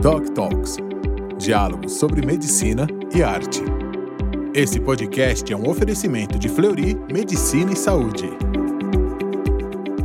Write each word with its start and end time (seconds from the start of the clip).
Doc 0.00 0.30
Talks 0.30 0.78
diálogos 1.38 1.92
sobre 1.92 2.24
medicina 2.24 2.86
e 3.14 3.22
arte. 3.22 3.62
Esse 4.54 4.80
podcast 4.80 5.52
é 5.52 5.56
um 5.56 5.68
oferecimento 5.68 6.38
de 6.38 6.48
Fleury 6.48 6.96
Medicina 7.12 7.72
e 7.72 7.76
Saúde. 7.76 8.24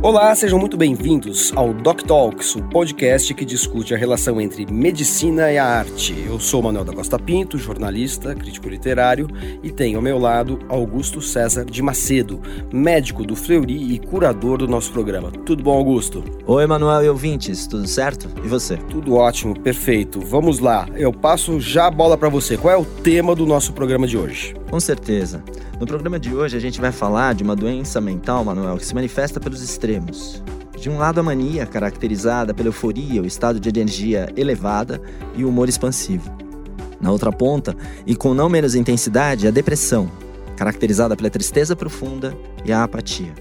Olá, 0.06 0.32
sejam 0.36 0.56
muito 0.56 0.76
bem-vindos 0.76 1.52
ao 1.56 1.74
Doc 1.74 2.02
Talks, 2.02 2.54
o 2.54 2.62
podcast 2.62 3.34
que 3.34 3.44
discute 3.44 3.92
a 3.92 3.98
relação 3.98 4.40
entre 4.40 4.64
medicina 4.64 5.50
e 5.50 5.58
a 5.58 5.64
arte. 5.66 6.14
Eu 6.24 6.38
sou 6.38 6.62
Manuel 6.62 6.84
da 6.84 6.92
Costa 6.92 7.18
Pinto, 7.18 7.58
jornalista, 7.58 8.32
crítico 8.32 8.68
literário, 8.68 9.26
e 9.64 9.72
tenho 9.72 9.96
ao 9.96 10.02
meu 10.02 10.16
lado 10.16 10.60
Augusto 10.68 11.20
César 11.20 11.64
de 11.64 11.82
Macedo, 11.82 12.40
médico 12.72 13.24
do 13.24 13.34
Fleury 13.34 13.94
e 13.94 13.98
curador 13.98 14.58
do 14.58 14.68
nosso 14.68 14.92
programa. 14.92 15.32
Tudo 15.44 15.64
bom, 15.64 15.76
Augusto? 15.76 16.22
Oi, 16.46 16.64
Manuel 16.68 17.02
e 17.02 17.08
ouvintes, 17.08 17.66
tudo 17.66 17.88
certo? 17.88 18.28
E 18.44 18.46
você? 18.46 18.76
Tudo 18.76 19.16
ótimo, 19.16 19.58
perfeito. 19.58 20.20
Vamos 20.20 20.60
lá, 20.60 20.86
eu 20.94 21.12
passo 21.12 21.58
já 21.58 21.88
a 21.88 21.90
bola 21.90 22.16
para 22.16 22.28
você. 22.28 22.56
Qual 22.56 22.72
é 22.72 22.76
o 22.76 22.84
tema 22.84 23.34
do 23.34 23.44
nosso 23.44 23.72
programa 23.72 24.06
de 24.06 24.16
hoje? 24.16 24.54
Com 24.70 24.78
certeza. 24.78 25.42
No 25.78 25.86
programa 25.86 26.18
de 26.18 26.34
hoje 26.34 26.56
a 26.56 26.60
gente 26.60 26.80
vai 26.80 26.90
falar 26.90 27.34
de 27.34 27.42
uma 27.42 27.54
doença 27.54 28.00
mental, 28.00 28.42
Manuel, 28.42 28.78
que 28.78 28.86
se 28.86 28.94
manifesta 28.94 29.38
pelos 29.38 29.62
extremos. 29.62 29.95
De 30.78 30.90
um 30.90 30.98
lado, 30.98 31.20
a 31.20 31.22
mania, 31.22 31.66
caracterizada 31.66 32.52
pela 32.52 32.68
euforia, 32.68 33.22
o 33.22 33.26
estado 33.26 33.58
de 33.58 33.68
energia 33.68 34.28
elevada 34.36 35.00
e 35.34 35.44
o 35.44 35.48
humor 35.48 35.68
expansivo. 35.68 36.30
Na 37.00 37.10
outra 37.10 37.32
ponta, 37.32 37.76
e 38.06 38.14
com 38.14 38.34
não 38.34 38.48
menos 38.48 38.74
intensidade, 38.74 39.46
a 39.46 39.50
depressão, 39.50 40.10
caracterizada 40.56 41.16
pela 41.16 41.30
tristeza 41.30 41.74
profunda 41.74 42.36
e 42.64 42.72
a 42.72 42.82
apatia. 42.82 43.34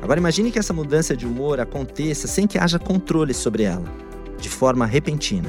Agora 0.00 0.20
imagine 0.20 0.50
que 0.50 0.58
essa 0.58 0.72
mudança 0.72 1.16
de 1.16 1.26
humor 1.26 1.60
aconteça 1.60 2.26
sem 2.26 2.46
que 2.46 2.58
haja 2.58 2.78
controle 2.78 3.34
sobre 3.34 3.64
ela, 3.64 3.84
de 4.40 4.48
forma 4.48 4.86
repentina. 4.86 5.48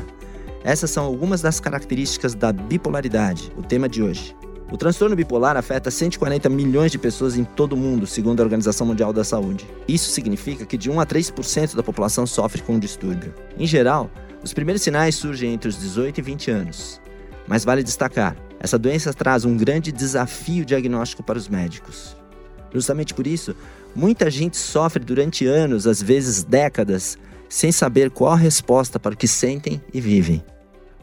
Essas 0.63 0.91
são 0.91 1.05
algumas 1.05 1.41
das 1.41 1.59
características 1.59 2.35
da 2.35 2.51
bipolaridade, 2.51 3.51
o 3.57 3.61
tema 3.61 3.87
de 3.87 4.03
hoje. 4.03 4.35
O 4.71 4.77
transtorno 4.77 5.15
bipolar 5.15 5.57
afeta 5.57 5.89
140 5.89 6.47
milhões 6.47 6.91
de 6.91 6.99
pessoas 6.99 7.35
em 7.35 7.43
todo 7.43 7.73
o 7.73 7.77
mundo, 7.77 8.05
segundo 8.05 8.39
a 8.39 8.43
Organização 8.43 8.85
Mundial 8.85 9.11
da 9.11 9.23
Saúde. 9.23 9.67
Isso 9.87 10.11
significa 10.11 10.63
que 10.63 10.77
de 10.77 10.91
1 10.91 10.99
a 10.99 11.05
3% 11.07 11.75
da 11.75 11.81
população 11.81 12.27
sofre 12.27 12.61
com 12.61 12.75
o 12.75 12.79
distúrbio. 12.79 13.33
Em 13.57 13.65
geral, 13.65 14.11
os 14.43 14.53
primeiros 14.53 14.83
sinais 14.83 15.15
surgem 15.15 15.53
entre 15.53 15.69
os 15.69 15.79
18 15.79 16.19
e 16.19 16.21
20 16.21 16.51
anos. 16.51 17.01
Mas 17.47 17.65
vale 17.65 17.81
destacar, 17.81 18.35
essa 18.59 18.77
doença 18.77 19.11
traz 19.11 19.43
um 19.43 19.57
grande 19.57 19.91
desafio 19.91 20.63
diagnóstico 20.63 21.23
para 21.23 21.37
os 21.37 21.49
médicos. 21.49 22.15
Justamente 22.71 23.15
por 23.15 23.25
isso, 23.25 23.55
muita 23.95 24.29
gente 24.29 24.55
sofre 24.55 25.03
durante 25.03 25.47
anos, 25.47 25.87
às 25.87 25.99
vezes 25.99 26.43
décadas, 26.43 27.17
sem 27.49 27.71
saber 27.71 28.11
qual 28.11 28.33
a 28.33 28.37
resposta 28.37 28.99
para 28.99 29.15
o 29.15 29.17
que 29.17 29.27
sentem 29.27 29.81
e 29.91 29.99
vivem. 29.99 30.43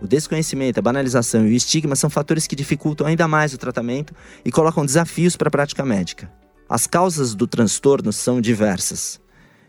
O 0.01 0.07
desconhecimento, 0.07 0.79
a 0.79 0.83
banalização 0.83 1.47
e 1.47 1.53
o 1.53 1.57
estigma 1.57 1.97
são 1.97 2.11
fatores 2.11 2.47
que 2.47 2.55
dificultam 2.55 3.07
ainda 3.07 3.27
mais 3.27 3.55
o 3.55 3.59
tratamento 3.59 4.15
e 4.45 4.51
colocam 4.51 4.85
desafios 4.85 5.37
para 5.37 5.49
a 5.49 5.51
prática 5.51 5.85
médica. 5.85 6.31
As 6.69 6.87
causas 6.87 7.35
do 7.35 7.47
transtorno 7.47 8.13
são 8.13 8.41
diversas. 8.41 9.21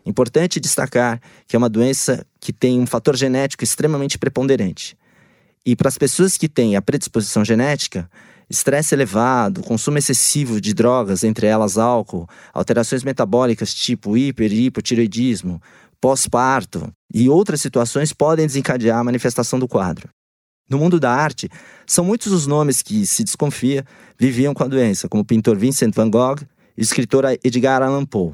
Importante 0.05 0.59
destacar 0.59 1.21
que 1.47 1.55
é 1.55 1.59
uma 1.59 1.69
doença 1.69 2.25
que 2.39 2.51
tem 2.51 2.79
um 2.79 2.87
fator 2.87 3.15
genético 3.15 3.63
extremamente 3.63 4.17
preponderante. 4.17 4.97
E 5.65 5.75
para 5.75 5.89
as 5.89 5.97
pessoas 5.97 6.37
que 6.37 6.49
têm 6.49 6.75
a 6.75 6.81
predisposição 6.81 7.43
genética, 7.43 8.09
estresse 8.49 8.95
elevado, 8.95 9.61
consumo 9.61 9.97
excessivo 9.97 10.59
de 10.59 10.73
drogas, 10.73 11.23
entre 11.23 11.47
elas 11.47 11.77
álcool, 11.77 12.27
alterações 12.53 13.03
metabólicas 13.03 13.73
tipo 13.73 14.17
hiper 14.17 14.51
e 14.51 14.65
hipotireoidismo, 14.65 15.61
pós-parto 15.99 16.91
e 17.13 17.29
outras 17.29 17.61
situações 17.61 18.13
podem 18.13 18.45
desencadear 18.45 18.99
a 18.99 19.03
manifestação 19.03 19.59
do 19.59 19.67
quadro. 19.67 20.09
No 20.69 20.77
mundo 20.77 20.99
da 20.99 21.11
arte, 21.11 21.49
são 21.85 22.03
muitos 22.03 22.33
os 22.33 22.45
nomes 22.45 22.81
que, 22.81 23.05
se 23.05 23.23
desconfia, 23.23 23.85
viviam 24.19 24.53
com 24.53 24.63
a 24.63 24.67
doença, 24.67 25.07
como 25.07 25.23
o 25.23 25.25
pintor 25.25 25.55
Vincent 25.57 25.95
van 25.95 26.09
Gogh 26.09 26.39
e 26.75 26.81
o 26.81 26.83
escritor 26.83 27.23
Edgar 27.41 27.81
Allan 27.81 28.05
Poe. 28.05 28.33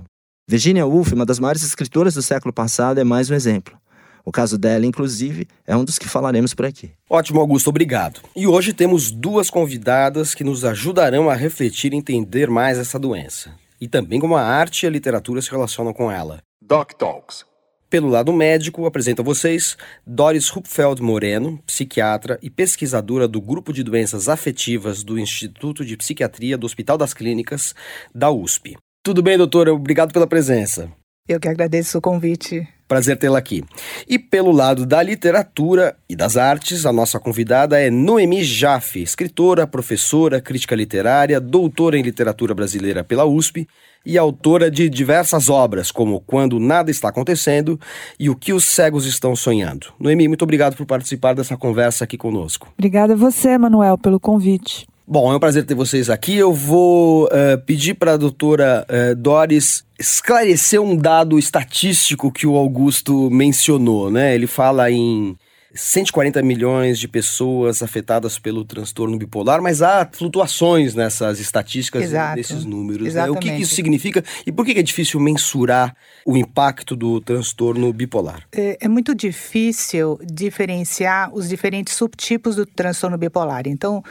Virginia 0.49 0.85
Woolf, 0.85 1.13
uma 1.13 1.27
das 1.27 1.39
maiores 1.39 1.63
escritoras 1.63 2.15
do 2.15 2.23
século 2.23 2.51
passado, 2.51 2.99
é 2.99 3.03
mais 3.03 3.29
um 3.29 3.35
exemplo. 3.35 3.77
O 4.25 4.31
caso 4.31 4.57
dela, 4.57 4.85
inclusive, 4.85 5.47
é 5.67 5.75
um 5.75 5.83
dos 5.83 5.99
que 5.99 6.09
falaremos 6.09 6.55
por 6.55 6.65
aqui. 6.65 6.91
Ótimo, 7.07 7.39
Augusto, 7.39 7.69
obrigado. 7.69 8.21
E 8.35 8.47
hoje 8.47 8.73
temos 8.73 9.11
duas 9.11 9.49
convidadas 9.49 10.33
que 10.33 10.43
nos 10.43 10.65
ajudarão 10.65 11.29
a 11.29 11.35
refletir 11.35 11.93
e 11.93 11.97
entender 11.97 12.49
mais 12.49 12.79
essa 12.79 12.97
doença. 12.97 13.53
E 13.79 13.87
também 13.87 14.19
como 14.19 14.35
a 14.35 14.41
arte 14.41 14.83
e 14.83 14.87
a 14.87 14.89
literatura 14.89 15.41
se 15.41 15.51
relacionam 15.51 15.93
com 15.93 16.09
ela. 16.09 16.41
Doc 16.61 16.93
Talks 16.93 17.45
pelo 17.93 18.07
lado 18.07 18.33
médico, 18.33 18.87
apresento 18.87 19.21
a 19.21 19.23
vocês 19.23 19.77
Doris 20.03 20.49
Rupfeld 20.49 20.99
Moreno, 20.99 21.59
psiquiatra 21.63 22.39
e 22.41 22.49
pesquisadora 22.49 23.27
do 23.27 23.39
Grupo 23.39 23.71
de 23.71 23.83
Doenças 23.83 24.27
Afetivas 24.27 25.03
do 25.03 25.19
Instituto 25.19 25.85
de 25.85 25.95
Psiquiatria 25.95 26.57
do 26.57 26.65
Hospital 26.65 26.97
das 26.97 27.13
Clínicas 27.13 27.75
da 28.11 28.31
USP. 28.31 28.75
Tudo 29.03 29.21
bem, 29.21 29.37
doutora? 29.37 29.71
Obrigado 29.71 30.11
pela 30.11 30.25
presença. 30.25 30.91
Eu 31.29 31.39
que 31.39 31.47
agradeço 31.47 31.99
o 31.99 32.01
convite. 32.01 32.67
Prazer 32.87 33.17
tê-la 33.17 33.39
aqui. 33.39 33.63
E 34.07 34.19
pelo 34.19 34.51
lado 34.51 34.85
da 34.85 35.01
literatura 35.01 35.95
e 36.09 36.15
das 36.15 36.37
artes, 36.37 36.85
a 36.85 36.93
nossa 36.93 37.19
convidada 37.19 37.79
é 37.79 37.89
Noemi 37.89 38.43
Jaffe, 38.43 39.01
escritora, 39.01 39.65
professora, 39.65 40.41
crítica 40.41 40.75
literária, 40.75 41.39
doutora 41.39 41.97
em 41.97 42.01
literatura 42.01 42.53
brasileira 42.53 43.03
pela 43.03 43.25
USP 43.25 43.67
e 44.05 44.17
autora 44.17 44.69
de 44.69 44.89
diversas 44.89 45.49
obras, 45.49 45.91
como 45.91 46.19
Quando 46.19 46.59
Nada 46.59 46.91
Está 46.91 47.09
Acontecendo 47.09 47.79
e 48.19 48.29
O 48.29 48.35
que 48.35 48.51
os 48.51 48.65
Cegos 48.65 49.05
Estão 49.05 49.35
Sonhando. 49.35 49.87
Noemi, 49.99 50.27
muito 50.27 50.43
obrigado 50.43 50.75
por 50.75 50.85
participar 50.85 51.33
dessa 51.33 51.55
conversa 51.55 52.03
aqui 52.03 52.17
conosco. 52.17 52.73
Obrigada 52.77 53.13
a 53.13 53.17
você, 53.17 53.57
Manuel, 53.57 53.97
pelo 53.97 54.19
convite. 54.19 54.85
Bom, 55.05 55.31
é 55.33 55.35
um 55.35 55.39
prazer 55.39 55.65
ter 55.65 55.75
vocês 55.75 56.09
aqui. 56.09 56.37
Eu 56.37 56.53
vou 56.53 57.25
uh, 57.25 57.57
pedir 57.65 57.93
para 57.93 58.13
a 58.13 58.17
doutora 58.17 58.87
uh, 58.89 59.15
Doris 59.15 59.83
esclarecer 59.99 60.81
um 60.81 60.95
dado 60.95 61.37
estatístico 61.37 62.31
que 62.31 62.47
o 62.47 62.55
Augusto 62.55 63.29
mencionou, 63.29 64.09
né? 64.09 64.33
Ele 64.33 64.47
fala 64.47 64.89
em 64.89 65.35
140 65.75 66.41
milhões 66.43 66.99
de 66.99 67.07
pessoas 67.07 67.81
afetadas 67.81 68.37
pelo 68.37 68.63
transtorno 68.63 69.17
bipolar, 69.17 69.61
mas 69.61 69.81
há 69.81 70.07
flutuações 70.11 70.93
nessas 70.93 71.39
estatísticas, 71.39 72.03
Exato. 72.03 72.37
nesses 72.37 72.63
números. 72.63 73.13
Né? 73.13 73.29
O 73.29 73.35
que, 73.35 73.49
que, 73.49 73.61
isso 73.61 73.73
significa 73.73 74.23
e 74.45 74.51
por 74.51 74.65
que 74.65 74.77
é 74.77 74.83
difícil 74.83 75.19
mensurar 75.19 75.95
o 76.25 76.37
impacto 76.37 76.95
do 76.95 77.19
transtorno 77.19 77.91
bipolar? 77.91 78.43
É, 78.51 78.77
é 78.81 78.87
muito 78.87 79.15
difícil 79.15 80.19
diferenciar 80.23 81.33
os 81.33 81.49
diferentes 81.49 81.95
subtipos 81.95 82.55
do 82.55 82.65
transtorno 82.65 83.17
bipolar. 83.17 83.63
Então, 83.65 84.03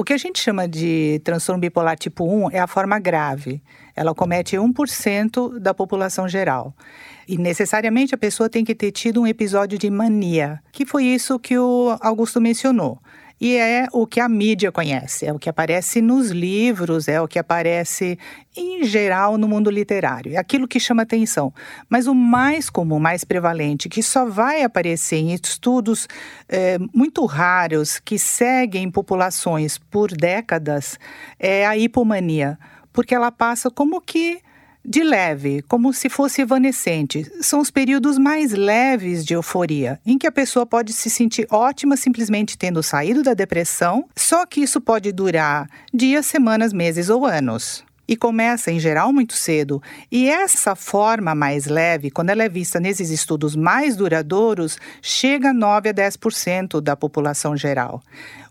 o 0.00 0.02
que 0.02 0.14
a 0.14 0.16
gente 0.16 0.40
chama 0.40 0.66
de 0.66 1.20
transtorno 1.22 1.60
bipolar 1.60 1.94
tipo 1.94 2.24
1 2.24 2.52
é 2.52 2.58
a 2.58 2.66
forma 2.66 2.98
grave. 2.98 3.62
Ela 3.94 4.14
comete 4.14 4.56
1% 4.56 5.58
da 5.58 5.74
população 5.74 6.26
geral. 6.26 6.74
E 7.28 7.36
necessariamente 7.36 8.14
a 8.14 8.18
pessoa 8.18 8.48
tem 8.48 8.64
que 8.64 8.74
ter 8.74 8.92
tido 8.92 9.20
um 9.20 9.26
episódio 9.26 9.78
de 9.78 9.90
mania, 9.90 10.58
que 10.72 10.86
foi 10.86 11.04
isso 11.04 11.38
que 11.38 11.58
o 11.58 11.98
Augusto 12.00 12.40
mencionou. 12.40 12.98
E 13.40 13.56
é 13.56 13.86
o 13.90 14.06
que 14.06 14.20
a 14.20 14.28
mídia 14.28 14.70
conhece, 14.70 15.24
é 15.24 15.32
o 15.32 15.38
que 15.38 15.48
aparece 15.48 16.02
nos 16.02 16.30
livros, 16.30 17.08
é 17.08 17.18
o 17.22 17.26
que 17.26 17.38
aparece 17.38 18.18
em 18.54 18.84
geral 18.84 19.38
no 19.38 19.48
mundo 19.48 19.70
literário, 19.70 20.34
é 20.34 20.36
aquilo 20.36 20.68
que 20.68 20.78
chama 20.78 21.02
atenção. 21.02 21.50
Mas 21.88 22.06
o 22.06 22.14
mais 22.14 22.68
comum, 22.68 22.98
mais 22.98 23.24
prevalente, 23.24 23.88
que 23.88 24.02
só 24.02 24.26
vai 24.26 24.62
aparecer 24.62 25.16
em 25.16 25.32
estudos 25.32 26.06
é, 26.50 26.76
muito 26.92 27.24
raros 27.24 27.98
que 27.98 28.18
seguem 28.18 28.90
populações 28.90 29.78
por 29.78 30.10
décadas, 30.10 30.98
é 31.38 31.66
a 31.66 31.78
hipomania, 31.78 32.58
porque 32.92 33.14
ela 33.14 33.32
passa 33.32 33.70
como 33.70 34.02
que 34.02 34.42
de 34.84 35.02
leve, 35.02 35.62
como 35.62 35.92
se 35.92 36.08
fosse 36.08 36.42
evanescente. 36.42 37.30
São 37.40 37.60
os 37.60 37.70
períodos 37.70 38.18
mais 38.18 38.52
leves 38.52 39.24
de 39.24 39.34
euforia, 39.34 40.00
em 40.04 40.18
que 40.18 40.26
a 40.26 40.32
pessoa 40.32 40.64
pode 40.64 40.92
se 40.92 41.10
sentir 41.10 41.46
ótima 41.50 41.96
simplesmente 41.96 42.56
tendo 42.56 42.82
saído 42.82 43.22
da 43.22 43.34
depressão, 43.34 44.08
só 44.16 44.46
que 44.46 44.60
isso 44.60 44.80
pode 44.80 45.12
durar 45.12 45.68
dias, 45.92 46.26
semanas, 46.26 46.72
meses 46.72 47.08
ou 47.08 47.26
anos. 47.26 47.84
E 48.08 48.16
começa, 48.16 48.72
em 48.72 48.80
geral, 48.80 49.12
muito 49.12 49.34
cedo. 49.34 49.80
E 50.10 50.28
essa 50.28 50.74
forma 50.74 51.32
mais 51.32 51.66
leve, 51.66 52.10
quando 52.10 52.30
ela 52.30 52.42
é 52.42 52.48
vista 52.48 52.80
nesses 52.80 53.08
estudos 53.08 53.54
mais 53.54 53.94
duradouros, 53.94 54.78
chega 55.00 55.50
a 55.50 55.54
9 55.54 55.90
a 55.90 55.94
10% 55.94 56.80
da 56.80 56.96
população 56.96 57.56
geral. 57.56 58.02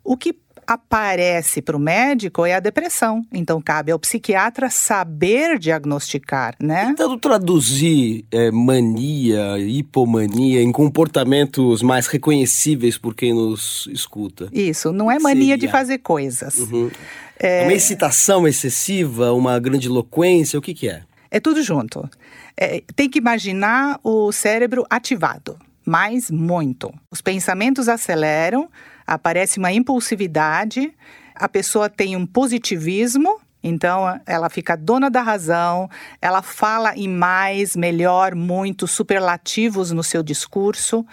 O 0.02 0.16
que 0.16 0.34
aparece 0.70 1.64
para 1.64 1.76
o 1.76 1.80
médico 1.80 2.46
é 2.46 2.54
a 2.54 2.60
depressão. 2.60 3.26
Então, 3.34 3.60
cabe 3.60 3.92
ao 3.92 3.98
psiquiatra 3.98 4.70
saber 4.70 5.58
diagnosticar, 5.58 6.56
né? 6.62 6.86
Tentando 6.86 7.18
traduzir 7.18 8.24
é, 8.32 8.52
mania, 8.52 9.58
hipomania 9.58 10.62
em 10.62 10.72
comportamentos 10.72 11.82
mais 11.82 12.06
reconhecíveis 12.06 13.00
por 13.00 13.16
quem 13.16 13.34
nos 13.34 13.90
escuta. 13.92 14.48
Isso, 14.54 14.94
não 14.94 15.10
é 15.10 15.18
mania 15.18 15.42
Seria. 15.42 15.58
de 15.58 15.68
fazer 15.68 15.98
coisas. 15.98 16.60
Uhum. 16.60 16.92
É... 17.40 17.64
Uma 17.64 17.74
excitação 17.74 18.48
excessiva, 18.48 19.34
uma 19.34 19.58
grande 19.58 19.88
eloquência, 19.88 20.60
o 20.60 20.62
que, 20.62 20.76
que 20.76 20.88
é? 20.88 21.02
É 21.32 21.40
tudo 21.40 21.64
junto. 21.64 22.08
É, 22.56 22.84
tem 22.96 23.10
que 23.10 23.18
imaginar 23.18 24.00
o 24.04 24.32
cérebro 24.32 24.86
ativado 24.88 25.58
mas 25.90 26.30
muito. 26.30 26.94
Os 27.12 27.20
pensamentos 27.20 27.90
aceleram, 27.90 28.70
aparece 29.14 29.58
uma 29.58 29.72
impulsividade, 29.72 30.94
a 31.36 31.50
pessoa 31.50 31.90
tem 31.90 32.16
um 32.16 32.26
positivismo, 32.26 33.40
então 33.64 34.20
ela 34.26 34.50
fica 34.50 34.78
dona 34.78 35.10
da 35.10 35.22
razão, 35.22 35.90
ela 36.22 36.42
fala 36.42 36.96
em 36.96 37.08
mais, 37.08 37.76
melhor, 37.76 38.36
muito, 38.36 38.88
superlativos 38.88 39.92
no 39.92 40.04
seu 40.04 40.24
discurso 40.24 41.06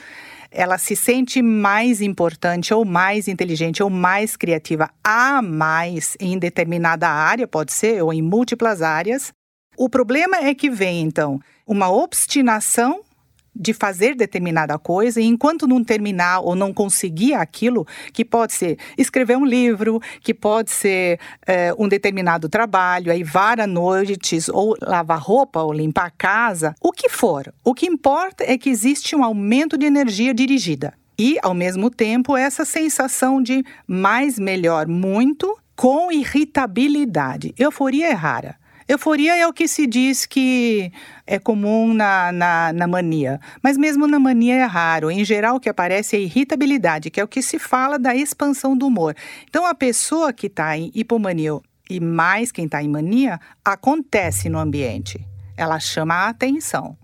ela 0.50 0.78
se 0.78 0.96
sente 0.96 1.42
mais 1.42 2.00
importante 2.00 2.72
ou 2.72 2.82
mais 2.82 3.28
inteligente 3.28 3.82
ou 3.82 3.90
mais 3.90 4.36
criativa 4.36 4.88
a 5.04 5.42
mais 5.42 6.16
em 6.18 6.38
determinada 6.38 7.08
área, 7.08 7.46
pode 7.46 7.74
ser, 7.74 8.02
ou 8.02 8.10
em 8.10 8.22
múltiplas 8.22 8.80
áreas. 8.80 9.32
O 9.76 9.88
problema 9.90 10.38
é 10.38 10.54
que 10.54 10.70
vem, 10.70 11.02
então, 11.02 11.38
uma 11.66 11.90
obstinação 11.90 13.02
de 13.58 13.72
fazer 13.72 14.14
determinada 14.14 14.78
coisa, 14.78 15.20
e 15.20 15.24
enquanto 15.24 15.66
não 15.66 15.82
terminar 15.82 16.40
ou 16.40 16.54
não 16.54 16.72
conseguir 16.72 17.34
aquilo, 17.34 17.86
que 18.12 18.24
pode 18.24 18.52
ser 18.52 18.78
escrever 18.98 19.36
um 19.36 19.44
livro, 19.44 20.00
que 20.20 20.34
pode 20.34 20.70
ser 20.70 21.18
é, 21.46 21.74
um 21.78 21.88
determinado 21.88 22.48
trabalho, 22.48 23.10
aí 23.10 23.22
várias 23.22 23.68
noites, 23.68 24.48
ou 24.48 24.76
lavar 24.80 25.20
roupa, 25.20 25.62
ou 25.62 25.72
limpar 25.72 26.06
a 26.06 26.10
casa, 26.10 26.74
o 26.80 26.92
que 26.92 27.08
for. 27.08 27.52
O 27.64 27.74
que 27.74 27.86
importa 27.86 28.44
é 28.44 28.58
que 28.58 28.70
existe 28.70 29.16
um 29.16 29.24
aumento 29.24 29.78
de 29.78 29.86
energia 29.86 30.34
dirigida. 30.34 30.92
E, 31.18 31.38
ao 31.42 31.54
mesmo 31.54 31.88
tempo, 31.88 32.36
essa 32.36 32.64
sensação 32.64 33.42
de 33.42 33.64
mais, 33.86 34.38
melhor, 34.38 34.86
muito, 34.86 35.56
com 35.74 36.12
irritabilidade. 36.12 37.54
Euforia 37.58 38.08
é 38.08 38.12
rara. 38.12 38.56
Euforia 38.88 39.36
é 39.36 39.46
o 39.46 39.52
que 39.52 39.66
se 39.66 39.86
diz 39.86 40.26
que 40.26 40.92
é 41.26 41.38
comum 41.38 41.92
na, 41.92 42.30
na, 42.30 42.72
na, 42.72 42.86
mania, 42.86 43.40
mas 43.60 43.76
mesmo 43.76 44.06
na 44.06 44.18
mania 44.18 44.54
é 44.54 44.64
raro. 44.64 45.10
Em 45.10 45.24
geral, 45.24 45.56
o 45.56 45.60
que 45.60 45.68
aparece 45.68 46.16
é 46.16 46.20
irritabilidade, 46.20 47.10
que 47.10 47.20
é 47.20 47.24
o 47.24 47.28
que 47.28 47.42
se 47.42 47.58
fala 47.58 47.98
da 47.98 48.14
expansão 48.14 48.76
do 48.76 48.86
humor. 48.86 49.16
Então, 49.48 49.66
a 49.66 49.74
pessoa 49.74 50.32
que 50.32 50.46
está 50.46 50.78
em 50.78 50.92
hipomania 50.94 51.60
e 51.88 52.00
mais 52.00 52.50
quem 52.50 52.66
está 52.66 52.82
em 52.82 52.88
mania, 52.88 53.40
acontece 53.64 54.48
no 54.48 54.58
ambiente. 54.58 55.24
Ela 55.56 55.78
chama 55.78 56.14
a 56.14 56.28
atenção. 56.28 56.96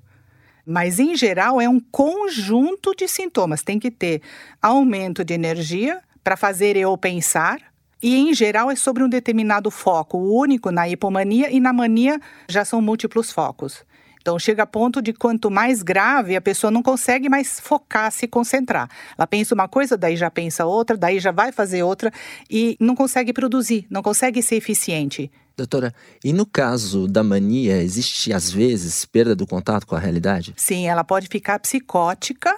Mas, 0.66 0.98
em 0.98 1.16
geral, 1.16 1.60
é 1.60 1.68
um 1.68 1.80
conjunto 1.80 2.94
de 2.94 3.08
sintomas. 3.08 3.62
Tem 3.62 3.78
que 3.78 3.90
ter 3.90 4.22
aumento 4.60 5.24
de 5.24 5.34
energia 5.34 6.00
para 6.22 6.36
fazer 6.36 6.76
eu 6.76 6.96
pensar, 6.96 7.58
e, 8.02 8.16
em 8.16 8.34
geral, 8.34 8.70
é 8.70 8.76
sobre 8.76 9.04
um 9.04 9.08
determinado 9.08 9.70
foco, 9.70 10.18
único 10.18 10.70
na 10.70 10.88
hipomania, 10.88 11.50
e 11.50 11.60
na 11.60 11.72
mania 11.72 12.20
já 12.48 12.64
são 12.64 12.80
múltiplos 12.82 13.30
focos. 13.30 13.84
Então, 14.22 14.38
chega 14.38 14.62
a 14.62 14.66
ponto 14.66 15.02
de 15.02 15.12
quanto 15.12 15.50
mais 15.50 15.82
grave, 15.82 16.36
a 16.36 16.40
pessoa 16.40 16.70
não 16.70 16.80
consegue 16.80 17.28
mais 17.28 17.58
focar, 17.58 18.10
se 18.12 18.28
concentrar. 18.28 18.88
Ela 19.18 19.26
pensa 19.26 19.52
uma 19.52 19.66
coisa, 19.66 19.96
daí 19.96 20.16
já 20.16 20.30
pensa 20.30 20.64
outra, 20.64 20.96
daí 20.96 21.18
já 21.18 21.32
vai 21.32 21.50
fazer 21.50 21.82
outra 21.82 22.12
e 22.48 22.76
não 22.78 22.94
consegue 22.94 23.32
produzir, 23.32 23.84
não 23.90 24.00
consegue 24.00 24.40
ser 24.40 24.54
eficiente. 24.54 25.28
Doutora, 25.56 25.92
e 26.24 26.32
no 26.32 26.46
caso 26.46 27.08
da 27.08 27.24
mania, 27.24 27.82
existe 27.82 28.32
às 28.32 28.50
vezes 28.50 29.04
perda 29.04 29.34
do 29.34 29.46
contato 29.46 29.86
com 29.86 29.96
a 29.96 29.98
realidade? 29.98 30.54
Sim, 30.56 30.86
ela 30.86 31.02
pode 31.02 31.26
ficar 31.26 31.58
psicótica. 31.58 32.54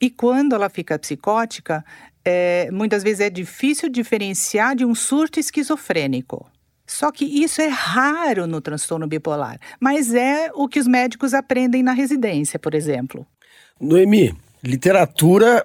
E 0.00 0.10
quando 0.10 0.54
ela 0.54 0.68
fica 0.68 0.98
psicótica, 0.98 1.84
é, 2.24 2.70
muitas 2.70 3.02
vezes 3.02 3.20
é 3.20 3.30
difícil 3.30 3.88
diferenciar 3.88 4.74
de 4.74 4.84
um 4.84 4.94
surto 4.94 5.38
esquizofrênico. 5.38 6.50
Só 6.86 7.10
que 7.10 7.24
isso 7.24 7.60
é 7.60 7.66
raro 7.66 8.46
no 8.46 8.60
transtorno 8.60 9.08
bipolar, 9.08 9.58
mas 9.80 10.14
é 10.14 10.50
o 10.54 10.68
que 10.68 10.78
os 10.78 10.86
médicos 10.86 11.34
aprendem 11.34 11.82
na 11.82 11.92
residência, 11.92 12.58
por 12.58 12.74
exemplo. 12.74 13.26
Noemi, 13.80 14.34
literatura 14.62 15.64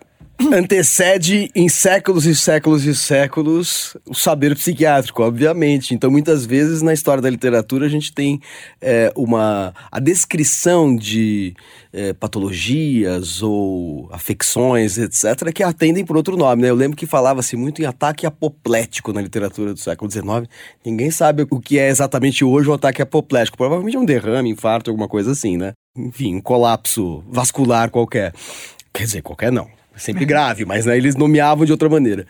antecede 0.54 1.50
em 1.56 1.70
séculos 1.70 2.26
e 2.26 2.36
séculos 2.36 2.86
e 2.86 2.96
séculos 2.96 3.96
o 4.08 4.14
saber 4.14 4.56
psiquiátrico, 4.56 5.22
obviamente. 5.24 5.94
Então, 5.94 6.10
muitas 6.10 6.46
vezes 6.46 6.82
na 6.82 6.94
história 6.94 7.22
da 7.22 7.30
literatura 7.30 7.86
a 7.86 7.90
gente 7.90 8.14
tem 8.14 8.40
é, 8.82 9.12
uma 9.16 9.74
a 9.92 10.00
descrição 10.00 10.96
de 10.96 11.54
é, 11.94 12.14
patologias 12.14 13.42
ou 13.44 14.10
afecções, 14.12 14.98
etc., 14.98 15.52
que 15.54 15.64
atendem 15.64 16.06
por 16.06 16.18
outro 16.18 16.36
nome. 16.36 16.64
Né? 16.64 16.70
Eu 16.70 16.76
lembro 16.76 16.98
que 16.98 17.06
falava-se 17.06 17.56
muito 17.56 17.82
em 17.82 17.86
ataque 17.86 18.26
apoplético 18.26 19.14
na 19.14 19.22
literatura 19.22 19.74
do 19.74 19.80
século 19.80 20.10
XIX. 20.10 20.50
Ninguém 20.86 21.12
sabe 21.12 21.46
o 21.50 21.60
que 21.60 21.78
é 21.78 21.90
exatamente 21.90 22.44
hoje 22.44 22.70
um 22.70 22.74
ataque 22.74 23.02
apoplético. 23.02 23.58
Provavelmente 23.58 23.98
um 23.98 24.06
derrame, 24.06 24.50
infarto, 24.50 24.90
alguma 24.90 25.08
coisa 25.08 25.32
assim, 25.32 25.58
né? 25.58 25.74
Enfim, 25.96 26.36
um 26.36 26.42
colapso 26.42 27.24
vascular 27.30 27.90
qualquer. 27.90 28.34
Quer 28.94 29.04
dizer, 29.04 29.22
qualquer 29.22 29.52
não 29.52 29.81
sempre 30.02 30.26
grave, 30.26 30.66
mas 30.66 30.86
né, 30.86 30.98
eles 30.98 31.16
nomeavam 31.16 31.66
de 31.66 31.72
outra 31.72 31.90
maneira. 31.90 32.26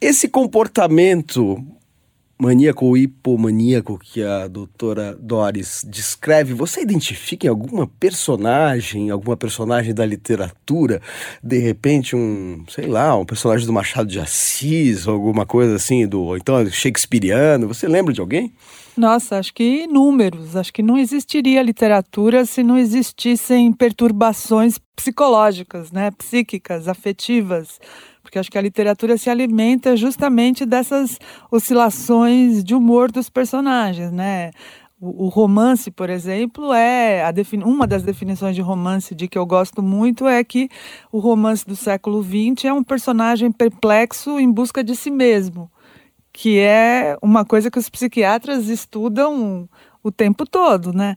Esse 0.00 0.28
comportamento 0.28 1.64
maníaco 2.42 2.86
ou 2.86 2.96
hipomaníaco 2.96 3.96
que 3.96 4.20
a 4.20 4.48
doutora 4.48 5.16
Doris 5.20 5.86
descreve, 5.88 6.54
você 6.54 6.80
identifica 6.82 7.46
em 7.46 7.50
alguma 7.50 7.86
personagem, 7.86 9.10
alguma 9.10 9.36
personagem 9.36 9.94
da 9.94 10.04
literatura, 10.04 11.00
de 11.40 11.58
repente 11.58 12.16
um, 12.16 12.64
sei 12.68 12.86
lá, 12.86 13.16
um 13.16 13.24
personagem 13.24 13.64
do 13.64 13.72
Machado 13.72 14.08
de 14.08 14.18
Assis, 14.18 15.06
alguma 15.06 15.46
coisa 15.46 15.76
assim, 15.76 16.04
do, 16.04 16.20
ou 16.20 16.36
então 16.36 16.68
shakespeariano, 16.68 17.68
você 17.68 17.86
lembra 17.86 18.12
de 18.12 18.20
alguém? 18.20 18.52
Nossa, 18.96 19.38
acho 19.38 19.54
que 19.54 19.84
inúmeros. 19.84 20.54
Acho 20.54 20.72
que 20.72 20.82
não 20.82 20.98
existiria 20.98 21.62
literatura 21.62 22.44
se 22.44 22.62
não 22.62 22.76
existissem 22.76 23.72
perturbações 23.72 24.78
psicológicas, 24.94 25.90
né, 25.90 26.10
psíquicas, 26.10 26.86
afetivas, 26.86 27.80
porque 28.22 28.38
acho 28.38 28.50
que 28.50 28.58
a 28.58 28.62
literatura 28.62 29.16
se 29.16 29.30
alimenta 29.30 29.96
justamente 29.96 30.66
dessas 30.66 31.18
oscilações 31.50 32.62
de 32.62 32.74
humor 32.74 33.10
dos 33.10 33.30
personagens, 33.30 34.12
né? 34.12 34.50
O, 35.00 35.26
romance, 35.28 35.90
por 35.90 36.08
exemplo, 36.08 36.72
é 36.72 37.24
uma 37.64 37.88
das 37.88 38.04
definições 38.04 38.54
de 38.54 38.62
romance 38.62 39.16
de 39.16 39.26
que 39.26 39.36
eu 39.36 39.44
gosto 39.44 39.82
muito 39.82 40.28
é 40.28 40.44
que 40.44 40.68
o 41.10 41.18
romance 41.18 41.66
do 41.66 41.74
século 41.74 42.22
XX 42.22 42.66
é 42.66 42.72
um 42.72 42.84
personagem 42.84 43.50
perplexo 43.50 44.38
em 44.38 44.48
busca 44.48 44.84
de 44.84 44.94
si 44.94 45.10
mesmo 45.10 45.68
que 46.32 46.58
é 46.58 47.16
uma 47.20 47.44
coisa 47.44 47.70
que 47.70 47.78
os 47.78 47.90
psiquiatras 47.90 48.68
estudam 48.68 49.68
o 50.02 50.10
tempo 50.10 50.46
todo, 50.46 50.92
né? 50.92 51.14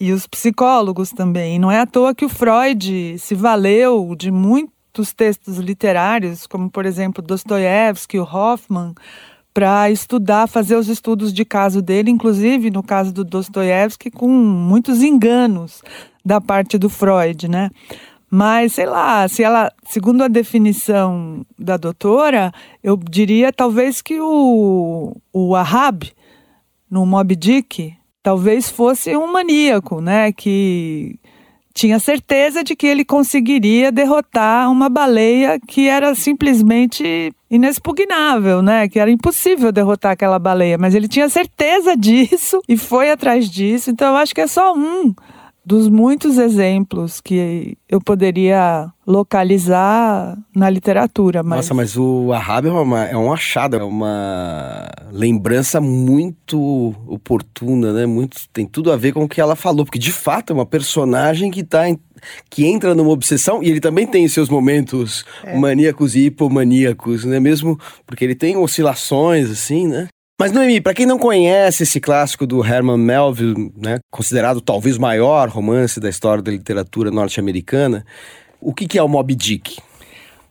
E 0.00 0.12
os 0.12 0.26
psicólogos 0.26 1.10
também. 1.10 1.58
Não 1.58 1.70
é 1.70 1.80
à 1.80 1.86
toa 1.86 2.14
que 2.14 2.24
o 2.24 2.28
Freud 2.28 3.18
se 3.18 3.34
valeu 3.34 4.14
de 4.16 4.30
muitos 4.30 5.12
textos 5.12 5.58
literários, 5.58 6.46
como 6.46 6.70
por 6.70 6.86
exemplo 6.86 7.22
Dostoiévski, 7.22 8.18
o 8.18 8.24
Hoffman, 8.24 8.94
para 9.52 9.90
estudar, 9.90 10.46
fazer 10.46 10.76
os 10.76 10.88
estudos 10.88 11.32
de 11.32 11.44
caso 11.44 11.80
dele, 11.80 12.10
inclusive 12.10 12.70
no 12.70 12.82
caso 12.82 13.12
do 13.12 13.24
Dostoiévski, 13.24 14.10
com 14.10 14.28
muitos 14.28 15.02
enganos 15.02 15.82
da 16.24 16.40
parte 16.40 16.76
do 16.76 16.90
Freud, 16.90 17.48
né? 17.48 17.70
Mas, 18.30 18.72
sei 18.72 18.86
lá, 18.86 19.28
se 19.28 19.42
ela, 19.42 19.72
segundo 19.84 20.22
a 20.22 20.28
definição 20.28 21.46
da 21.58 21.76
doutora, 21.76 22.52
eu 22.82 22.96
diria 22.96 23.52
talvez 23.52 24.02
que 24.02 24.20
o, 24.20 25.16
o 25.32 25.54
Ahab, 25.54 26.12
no 26.90 27.06
Mob 27.06 27.36
Dick, 27.36 27.94
talvez 28.22 28.68
fosse 28.68 29.16
um 29.16 29.30
maníaco, 29.30 30.00
né? 30.00 30.32
Que 30.32 31.18
tinha 31.72 31.98
certeza 31.98 32.64
de 32.64 32.74
que 32.74 32.86
ele 32.86 33.04
conseguiria 33.04 33.92
derrotar 33.92 34.72
uma 34.72 34.88
baleia 34.88 35.60
que 35.60 35.86
era 35.88 36.14
simplesmente 36.14 37.32
inexpugnável, 37.50 38.62
né? 38.62 38.88
Que 38.88 38.98
era 38.98 39.10
impossível 39.10 39.70
derrotar 39.70 40.12
aquela 40.12 40.38
baleia, 40.38 40.76
mas 40.78 40.94
ele 40.94 41.06
tinha 41.06 41.28
certeza 41.28 41.94
disso 41.98 42.60
e 42.68 42.76
foi 42.76 43.10
atrás 43.10 43.48
disso. 43.48 43.90
Então 43.90 44.08
eu 44.08 44.16
acho 44.16 44.34
que 44.34 44.40
é 44.40 44.46
só 44.46 44.74
um 44.74 45.14
dos 45.66 45.88
muitos 45.88 46.38
exemplos 46.38 47.20
que 47.20 47.76
eu 47.88 48.00
poderia 48.00 48.88
localizar 49.04 50.38
na 50.54 50.70
literatura. 50.70 51.42
Mas... 51.42 51.56
Nossa, 51.56 51.74
mas 51.74 51.96
o 51.96 52.32
Ahab 52.32 52.68
é, 52.68 52.70
uma, 52.70 53.04
é 53.04 53.16
um 53.16 53.32
achado, 53.32 53.74
é 53.74 53.82
uma 53.82 54.88
lembrança 55.10 55.80
muito 55.80 56.94
oportuna, 57.08 57.92
né? 57.92 58.06
Muito, 58.06 58.36
tem 58.52 58.64
tudo 58.64 58.92
a 58.92 58.96
ver 58.96 59.12
com 59.12 59.24
o 59.24 59.28
que 59.28 59.40
ela 59.40 59.56
falou, 59.56 59.84
porque 59.84 59.98
de 59.98 60.12
fato 60.12 60.52
é 60.52 60.54
uma 60.54 60.64
personagem 60.64 61.50
que 61.50 61.64
tá 61.64 61.88
em, 61.88 61.98
que 62.48 62.64
entra 62.64 62.94
numa 62.94 63.10
obsessão 63.10 63.60
e 63.60 63.68
ele 63.68 63.80
também 63.80 64.06
tem 64.06 64.28
seus 64.28 64.48
momentos 64.48 65.24
é. 65.42 65.58
maníacos 65.58 66.14
e 66.14 66.26
hipomaníacos, 66.26 67.24
né? 67.24 67.40
Mesmo 67.40 67.76
porque 68.06 68.24
ele 68.24 68.36
tem 68.36 68.56
oscilações 68.56 69.50
assim, 69.50 69.88
né? 69.88 70.06
Mas, 70.38 70.52
Noemi, 70.52 70.82
para 70.82 70.92
quem 70.92 71.06
não 71.06 71.18
conhece 71.18 71.84
esse 71.84 71.98
clássico 71.98 72.46
do 72.46 72.62
Herman 72.62 72.98
Melville, 72.98 73.72
né, 73.74 74.00
considerado 74.10 74.60
talvez 74.60 74.98
o 74.98 75.00
maior 75.00 75.48
romance 75.48 75.98
da 75.98 76.10
história 76.10 76.42
da 76.42 76.50
literatura 76.50 77.10
norte-americana, 77.10 78.04
o 78.60 78.74
que, 78.74 78.86
que 78.86 78.98
é 78.98 79.02
o 79.02 79.08
Moby 79.08 79.34
Dick? 79.34 79.78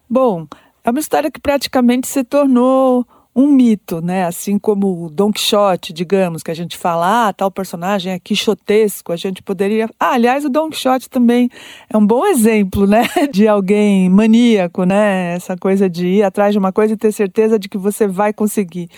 Bom, 0.10 0.48
é 0.84 0.90
uma 0.90 1.00
história 1.00 1.30
que 1.30 1.40
praticamente 1.40 2.08
se 2.08 2.24
tornou 2.24 3.06
um 3.36 3.48
mito, 3.48 4.02
né? 4.02 4.26
Assim 4.26 4.58
como 4.58 5.06
o 5.06 5.10
Don 5.10 5.32
Quixote, 5.32 5.92
digamos, 5.92 6.42
que 6.42 6.50
a 6.50 6.56
gente 6.56 6.78
fala, 6.78 7.28
ah, 7.28 7.34
tal 7.34 7.52
personagem 7.52 8.14
é 8.14 8.20
quixotesco, 8.20 9.12
a 9.12 9.18
gente 9.18 9.44
poderia. 9.44 9.90
Ah, 10.00 10.14
aliás, 10.14 10.46
o 10.46 10.50
Don 10.50 10.70
Quixote 10.70 11.10
também 11.10 11.50
é 11.90 11.98
um 11.98 12.08
bom 12.08 12.26
exemplo, 12.26 12.88
né? 12.88 13.04
De 13.32 13.48
alguém 13.48 14.10
maníaco, 14.10 14.86
né? 14.86 15.34
Essa 15.34 15.58
coisa 15.58 15.90
de 15.90 16.08
ir 16.08 16.24
atrás 16.24 16.54
de 16.54 16.60
uma 16.60 16.72
coisa 16.72 16.94
e 16.94 16.98
ter 16.98 17.12
certeza 17.12 17.60
de 17.60 17.68
que 17.68 17.78
você 17.78 18.08
vai 18.08 18.32
conseguir 18.32 18.90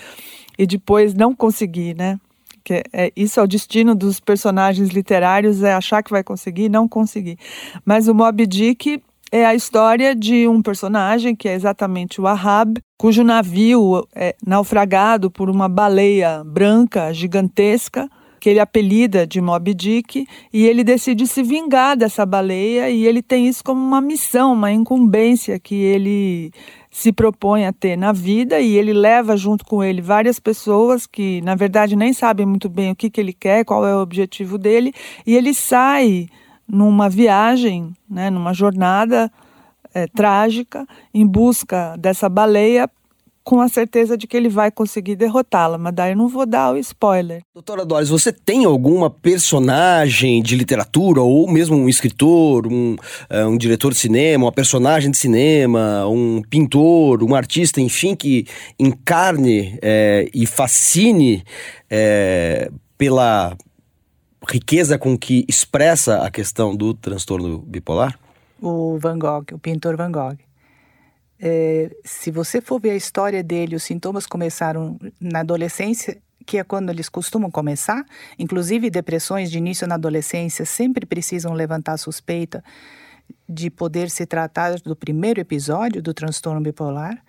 e 0.58 0.66
depois 0.66 1.14
não 1.14 1.34
conseguir, 1.34 1.94
né? 1.94 2.18
Que 2.64 2.82
é, 2.92 3.12
isso 3.16 3.38
é 3.38 3.42
o 3.42 3.46
destino 3.46 3.94
dos 3.94 4.18
personagens 4.18 4.88
literários, 4.90 5.62
é 5.62 5.72
achar 5.72 6.02
que 6.02 6.10
vai 6.10 6.24
conseguir 6.24 6.64
e 6.64 6.68
não 6.68 6.88
conseguir. 6.88 7.38
Mas 7.84 8.08
o 8.08 8.14
Moby 8.14 8.46
Dick 8.46 9.02
é 9.30 9.46
a 9.46 9.54
história 9.54 10.14
de 10.14 10.48
um 10.48 10.60
personagem 10.60 11.36
que 11.36 11.48
é 11.48 11.54
exatamente 11.54 12.20
o 12.20 12.26
Ahab, 12.26 12.78
cujo 12.98 13.22
navio 13.22 14.06
é 14.14 14.34
naufragado 14.44 15.30
por 15.30 15.48
uma 15.48 15.68
baleia 15.68 16.42
branca 16.44 17.12
gigantesca, 17.12 18.08
que 18.38 18.48
ele 18.48 18.60
apelida 18.60 19.26
de 19.26 19.40
Moby 19.40 19.74
Dick, 19.74 20.26
e 20.52 20.66
ele 20.66 20.84
decide 20.84 21.26
se 21.26 21.42
vingar 21.42 21.96
dessa 21.96 22.24
baleia 22.24 22.90
e 22.90 23.06
ele 23.06 23.22
tem 23.22 23.48
isso 23.48 23.62
como 23.64 23.80
uma 23.80 24.00
missão, 24.00 24.52
uma 24.52 24.72
incumbência 24.72 25.58
que 25.58 25.74
ele 25.74 26.52
se 26.90 27.12
propõe 27.12 27.66
a 27.66 27.72
ter 27.72 27.96
na 27.96 28.12
vida 28.12 28.60
e 28.60 28.76
ele 28.76 28.92
leva 28.92 29.36
junto 29.36 29.64
com 29.64 29.84
ele 29.84 30.00
várias 30.00 30.40
pessoas 30.40 31.06
que 31.06 31.40
na 31.42 31.54
verdade 31.54 31.94
nem 31.94 32.12
sabem 32.12 32.46
muito 32.46 32.68
bem 32.68 32.90
o 32.90 32.96
que, 32.96 33.10
que 33.10 33.20
ele 33.20 33.32
quer, 33.32 33.64
qual 33.64 33.86
é 33.86 33.94
o 33.94 34.00
objetivo 34.00 34.58
dele, 34.58 34.92
e 35.26 35.36
ele 35.36 35.52
sai 35.52 36.28
numa 36.66 37.08
viagem, 37.08 37.92
né, 38.08 38.30
numa 38.30 38.52
jornada 38.52 39.30
é, 39.94 40.06
trágica 40.06 40.86
em 41.14 41.26
busca 41.26 41.96
dessa 41.96 42.28
baleia 42.28 42.90
com 43.48 43.62
a 43.62 43.68
certeza 43.68 44.14
de 44.14 44.26
que 44.26 44.36
ele 44.36 44.50
vai 44.50 44.70
conseguir 44.70 45.16
derrotá-la, 45.16 45.78
mas 45.78 45.94
daí 45.94 46.12
eu 46.12 46.16
não 46.18 46.28
vou 46.28 46.44
dar 46.44 46.74
o 46.74 46.76
spoiler. 46.76 47.40
Doutora 47.54 47.82
Doris, 47.82 48.10
você 48.10 48.30
tem 48.30 48.66
alguma 48.66 49.08
personagem 49.08 50.42
de 50.42 50.54
literatura, 50.54 51.22
ou 51.22 51.50
mesmo 51.50 51.74
um 51.74 51.88
escritor, 51.88 52.66
um, 52.66 52.94
uh, 52.94 53.48
um 53.48 53.56
diretor 53.56 53.90
de 53.92 53.98
cinema, 53.98 54.44
uma 54.44 54.52
personagem 54.52 55.10
de 55.10 55.16
cinema, 55.16 56.06
um 56.06 56.42
pintor, 56.42 57.24
um 57.24 57.34
artista, 57.34 57.80
enfim, 57.80 58.14
que 58.14 58.44
encarne 58.78 59.78
é, 59.80 60.28
e 60.34 60.44
fascine 60.44 61.42
é, 61.88 62.70
pela 62.98 63.56
riqueza 64.46 64.98
com 64.98 65.16
que 65.16 65.46
expressa 65.48 66.18
a 66.18 66.30
questão 66.30 66.76
do 66.76 66.92
transtorno 66.92 67.60
bipolar? 67.60 68.20
O 68.60 68.98
Van 68.98 69.18
Gogh, 69.18 69.46
o 69.54 69.58
pintor 69.58 69.96
Van 69.96 70.12
Gogh. 70.12 70.47
É, 71.40 71.90
se 72.04 72.30
você 72.30 72.60
for 72.60 72.80
ver 72.80 72.90
a 72.90 72.96
história 72.96 73.42
dele, 73.42 73.76
os 73.76 73.82
sintomas 73.82 74.26
começaram 74.26 74.98
na 75.20 75.40
adolescência, 75.40 76.20
que 76.44 76.58
é 76.58 76.64
quando 76.64 76.90
eles 76.90 77.08
costumam 77.08 77.50
começar. 77.50 78.04
Inclusive, 78.38 78.90
depressões 78.90 79.50
de 79.50 79.58
início 79.58 79.86
na 79.86 79.94
adolescência 79.94 80.64
sempre 80.64 81.06
precisam 81.06 81.52
levantar 81.52 81.96
suspeita 81.98 82.64
de 83.48 83.70
poder 83.70 84.10
se 84.10 84.26
tratar 84.26 84.74
do 84.80 84.96
primeiro 84.96 85.40
episódio 85.40 86.02
do 86.02 86.14
transtorno 86.14 86.60
bipolar. 86.60 87.22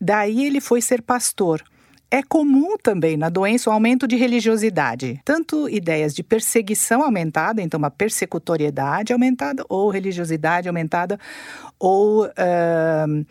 Daí 0.00 0.46
ele 0.46 0.60
foi 0.60 0.80
ser 0.80 1.02
pastor. 1.02 1.62
É 2.10 2.24
comum 2.24 2.76
também 2.76 3.16
na 3.16 3.28
doença 3.28 3.70
o 3.70 3.72
aumento 3.72 4.08
de 4.08 4.16
religiosidade, 4.16 5.20
tanto 5.24 5.68
ideias 5.68 6.12
de 6.12 6.24
perseguição 6.24 7.02
aumentada, 7.02 7.62
então 7.62 7.78
uma 7.78 7.90
persecutoriedade 7.90 9.12
aumentada, 9.12 9.64
ou 9.68 9.90
religiosidade 9.90 10.66
aumentada, 10.66 11.20
ou 11.78 12.26
uh, 12.26 13.26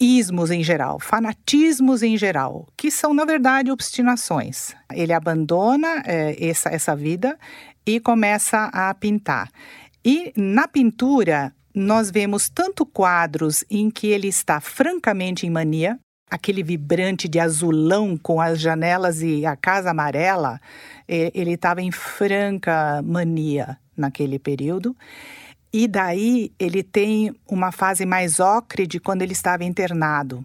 ismos 0.00 0.50
em 0.50 0.64
geral, 0.64 0.98
fanatismos 0.98 2.02
em 2.02 2.16
geral, 2.16 2.66
que 2.78 2.90
são, 2.90 3.12
na 3.12 3.26
verdade, 3.26 3.70
obstinações. 3.70 4.74
Ele 4.90 5.12
abandona 5.12 6.02
essa, 6.06 6.70
essa 6.70 6.96
vida 6.96 7.38
e 7.86 8.00
começa 8.00 8.70
a 8.72 8.92
pintar. 8.94 9.50
E 10.04 10.32
na 10.36 10.66
pintura, 10.66 11.52
nós 11.74 12.10
vemos 12.10 12.48
tanto 12.48 12.84
quadros 12.84 13.64
em 13.70 13.90
que 13.90 14.08
ele 14.08 14.28
está 14.28 14.60
francamente 14.60 15.46
em 15.46 15.50
mania, 15.50 15.98
aquele 16.32 16.62
vibrante 16.62 17.28
de 17.28 17.38
azulão 17.38 18.16
com 18.16 18.40
as 18.40 18.58
janelas 18.58 19.20
e 19.20 19.44
a 19.44 19.54
casa 19.54 19.90
amarela, 19.90 20.58
ele 21.06 21.52
estava 21.52 21.82
em 21.82 21.92
franca 21.92 23.02
mania 23.04 23.76
naquele 23.94 24.38
período. 24.38 24.96
E 25.70 25.86
daí 25.86 26.50
ele 26.58 26.82
tem 26.82 27.34
uma 27.46 27.70
fase 27.70 28.06
mais 28.06 28.40
ocre 28.40 28.86
de 28.86 28.98
quando 28.98 29.20
ele 29.20 29.32
estava 29.32 29.62
internado. 29.62 30.42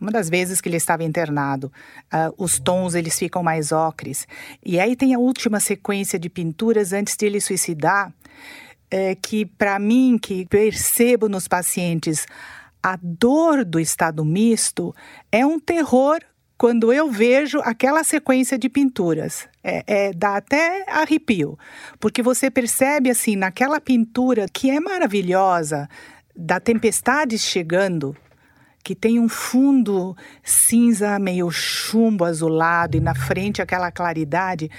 Uma 0.00 0.10
das 0.10 0.28
vezes 0.28 0.60
que 0.60 0.68
ele 0.68 0.76
estava 0.76 1.04
internado, 1.04 1.72
uh, 2.12 2.34
os 2.36 2.58
tons 2.58 2.94
eles 2.94 3.16
ficam 3.16 3.42
mais 3.42 3.70
ocres. 3.70 4.26
E 4.64 4.78
aí 4.80 4.96
tem 4.96 5.14
a 5.14 5.18
última 5.18 5.60
sequência 5.60 6.18
de 6.18 6.28
pinturas 6.28 6.92
antes 6.92 7.16
de 7.16 7.26
ele 7.26 7.40
suicidar, 7.40 8.12
é, 8.90 9.14
que 9.14 9.46
para 9.46 9.78
mim, 9.78 10.18
que 10.20 10.46
percebo 10.46 11.28
nos 11.28 11.46
pacientes 11.46 12.26
a 12.82 12.98
dor 13.02 13.64
do 13.64 13.78
estado 13.80 14.24
misto 14.24 14.94
é 15.30 15.44
um 15.44 15.58
terror 15.58 16.20
quando 16.56 16.92
eu 16.92 17.10
vejo 17.10 17.60
aquela 17.60 18.02
sequência 18.02 18.58
de 18.58 18.68
pinturas. 18.68 19.48
É, 19.62 19.84
é, 19.86 20.12
dá 20.12 20.36
até 20.36 20.84
arrepio, 20.90 21.56
porque 22.00 22.22
você 22.22 22.50
percebe 22.50 23.10
assim 23.10 23.36
naquela 23.36 23.80
pintura 23.80 24.46
que 24.52 24.68
é 24.70 24.80
maravilhosa, 24.80 25.88
da 26.34 26.58
tempestade 26.58 27.38
chegando, 27.38 28.16
que 28.82 28.94
tem 28.94 29.20
um 29.20 29.28
fundo 29.28 30.16
cinza 30.42 31.18
meio 31.18 31.50
chumbo 31.50 32.24
azulado 32.24 32.96
e 32.96 33.00
na 33.00 33.14
frente 33.14 33.60
aquela 33.60 33.92
claridade. 33.92 34.70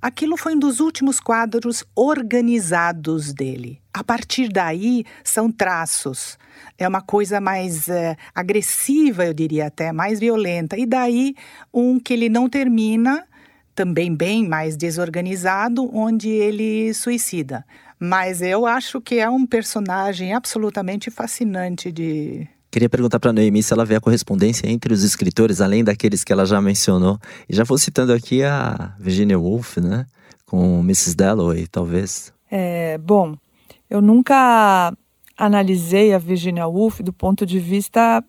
Aquilo 0.00 0.36
foi 0.36 0.54
um 0.54 0.58
dos 0.58 0.80
últimos 0.80 1.18
quadros 1.18 1.84
organizados 1.94 3.32
dele. 3.32 3.80
A 3.92 4.04
partir 4.04 4.48
daí, 4.48 5.04
são 5.24 5.50
traços. 5.50 6.38
É 6.78 6.86
uma 6.86 7.00
coisa 7.00 7.40
mais 7.40 7.88
é, 7.88 8.16
agressiva, 8.34 9.26
eu 9.26 9.34
diria 9.34 9.66
até, 9.66 9.92
mais 9.92 10.20
violenta. 10.20 10.76
E 10.76 10.86
daí, 10.86 11.34
um 11.72 11.98
que 11.98 12.12
ele 12.12 12.28
não 12.28 12.48
termina, 12.48 13.26
também 13.74 14.14
bem 14.14 14.46
mais 14.46 14.76
desorganizado, 14.76 15.90
onde 15.94 16.28
ele 16.28 16.92
suicida. 16.94 17.64
Mas 17.98 18.42
eu 18.42 18.66
acho 18.66 19.00
que 19.00 19.18
é 19.18 19.28
um 19.28 19.46
personagem 19.46 20.34
absolutamente 20.34 21.10
fascinante 21.10 21.90
de, 21.90 22.46
Queria 22.76 22.90
perguntar 22.90 23.18
para 23.18 23.32
Noemi 23.32 23.62
se 23.62 23.72
ela 23.72 23.86
vê 23.86 23.94
a 23.94 24.00
correspondência 24.02 24.68
entre 24.68 24.92
os 24.92 25.02
escritores, 25.02 25.62
além 25.62 25.82
daqueles 25.82 26.22
que 26.22 26.30
ela 26.30 26.44
já 26.44 26.60
mencionou. 26.60 27.18
E 27.48 27.56
já 27.56 27.64
vou 27.64 27.78
citando 27.78 28.12
aqui 28.12 28.42
a 28.42 28.94
Virginia 29.00 29.38
Woolf, 29.38 29.78
né? 29.78 30.04
Com 30.44 30.80
Mrs. 30.80 31.16
Dalloway, 31.16 31.66
talvez. 31.66 32.34
É, 32.50 32.98
bom, 32.98 33.34
eu 33.88 34.02
nunca 34.02 34.92
analisei 35.38 36.12
a 36.12 36.18
Virginia 36.18 36.66
Woolf 36.66 37.00
do 37.00 37.14
ponto 37.14 37.46
de 37.46 37.58
vista 37.58 38.22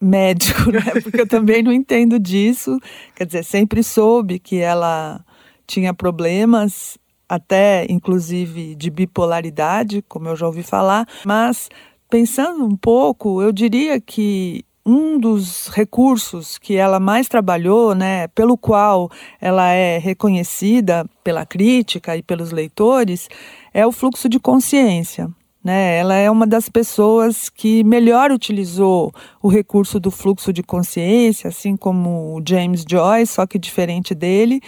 médico, 0.00 0.70
né? 0.70 0.92
Porque 1.02 1.22
eu 1.22 1.26
também 1.26 1.60
não 1.60 1.72
entendo 1.72 2.16
disso. 2.20 2.78
Quer 3.16 3.26
dizer, 3.26 3.42
sempre 3.42 3.82
soube 3.82 4.38
que 4.38 4.58
ela 4.58 5.20
tinha 5.66 5.92
problemas, 5.92 6.96
até 7.28 7.86
inclusive 7.90 8.76
de 8.76 8.88
bipolaridade, 8.88 10.00
como 10.08 10.28
eu 10.28 10.36
já 10.36 10.46
ouvi 10.46 10.62
falar, 10.62 11.08
mas 11.24 11.68
Pensando 12.08 12.64
um 12.64 12.76
pouco, 12.76 13.42
eu 13.42 13.52
diria 13.52 14.00
que 14.00 14.64
um 14.86 15.18
dos 15.18 15.68
recursos 15.68 16.58
que 16.58 16.76
ela 16.76 17.00
mais 17.00 17.26
trabalhou, 17.26 17.94
né, 17.94 18.28
pelo 18.28 18.56
qual 18.58 19.10
ela 19.40 19.70
é 19.70 19.98
reconhecida 19.98 21.06
pela 21.22 21.46
crítica 21.46 22.16
e 22.16 22.22
pelos 22.22 22.50
leitores, 22.52 23.28
é 23.72 23.86
o 23.86 23.92
fluxo 23.92 24.28
de 24.28 24.38
consciência. 24.38 25.28
Né? 25.62 25.96
Ela 25.96 26.14
é 26.16 26.30
uma 26.30 26.46
das 26.46 26.68
pessoas 26.68 27.48
que 27.48 27.82
melhor 27.82 28.30
utilizou 28.30 29.10
o 29.44 29.48
recurso 29.48 29.98
do 29.98 30.10
fluxo 30.10 30.52
de 30.52 30.62
consciência, 30.62 31.48
assim 31.48 31.76
como 31.76 32.36
o 32.36 32.42
James 32.46 32.84
Joyce, 32.88 33.34
só 33.34 33.46
que 33.46 33.58
diferente 33.58 34.14
dele. 34.14 34.60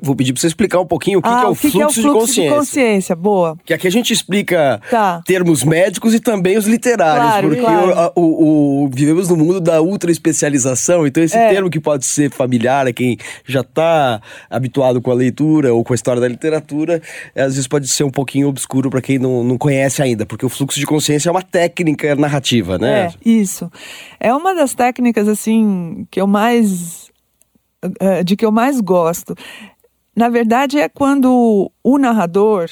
Vou 0.00 0.14
pedir 0.14 0.32
para 0.32 0.40
você 0.40 0.46
explicar 0.46 0.80
um 0.80 0.86
pouquinho 0.86 1.18
o 1.20 1.22
que, 1.22 1.28
ah, 1.28 1.40
que, 1.40 1.44
é, 1.44 1.48
o 1.48 1.56
que, 1.56 1.70
que 1.70 1.82
é, 1.82 1.86
o 1.86 1.90
fluxo, 1.90 2.00
de 2.00 2.08
consciência. 2.12 2.42
de 2.42 2.56
consciência. 2.56 3.16
Boa. 3.16 3.56
Que 3.64 3.72
aqui 3.72 3.86
a 3.86 3.90
gente 3.90 4.12
explica 4.12 4.80
tá. 4.90 5.22
termos 5.24 5.64
médicos 5.64 6.14
e 6.14 6.20
também 6.20 6.58
os 6.58 6.66
literários, 6.66 7.26
claro, 7.26 7.48
porque 7.48 7.62
claro. 7.62 8.12
O, 8.16 8.84
o, 8.84 8.90
vivemos 8.92 9.28
no 9.28 9.36
mundo 9.36 9.60
da 9.60 9.80
ultra 9.80 10.10
especialização, 10.10 11.06
então 11.06 11.22
esse 11.22 11.36
é. 11.36 11.48
termo 11.48 11.70
que 11.70 11.80
pode 11.80 12.04
ser 12.04 12.30
familiar 12.30 12.86
a 12.86 12.92
quem 12.92 13.16
já 13.46 13.60
está 13.60 14.20
habituado 14.50 15.00
com 15.00 15.10
a 15.10 15.14
leitura 15.14 15.72
ou 15.72 15.82
com 15.82 15.92
a 15.92 15.96
história 15.96 16.20
da 16.20 16.28
literatura, 16.28 17.00
às 17.34 17.54
vezes 17.54 17.66
pode 17.66 17.88
ser 17.88 18.04
um 18.04 18.10
pouquinho 18.10 18.48
obscuro 18.48 18.90
para 18.90 19.00
quem 19.00 19.18
não, 19.18 19.42
não 19.42 19.56
conhece 19.56 20.02
ainda, 20.02 20.26
porque 20.26 20.42
porque 20.42 20.46
o 20.46 20.48
fluxo 20.48 20.80
de 20.80 20.86
consciência 20.86 21.28
é 21.28 21.32
uma 21.32 21.42
técnica 21.42 22.16
narrativa, 22.16 22.76
né? 22.76 23.06
É, 23.06 23.12
isso. 23.24 23.70
É 24.24 24.32
uma 24.32 24.54
das 24.54 24.72
técnicas, 24.72 25.26
assim, 25.26 26.06
que 26.08 26.20
eu 26.20 26.28
mais. 26.28 27.10
Eh, 27.98 28.22
de 28.22 28.36
que 28.36 28.46
eu 28.46 28.52
mais 28.52 28.80
gosto. 28.80 29.34
Na 30.14 30.28
verdade, 30.28 30.78
é 30.78 30.88
quando 30.88 31.72
o 31.82 31.98
narrador 31.98 32.70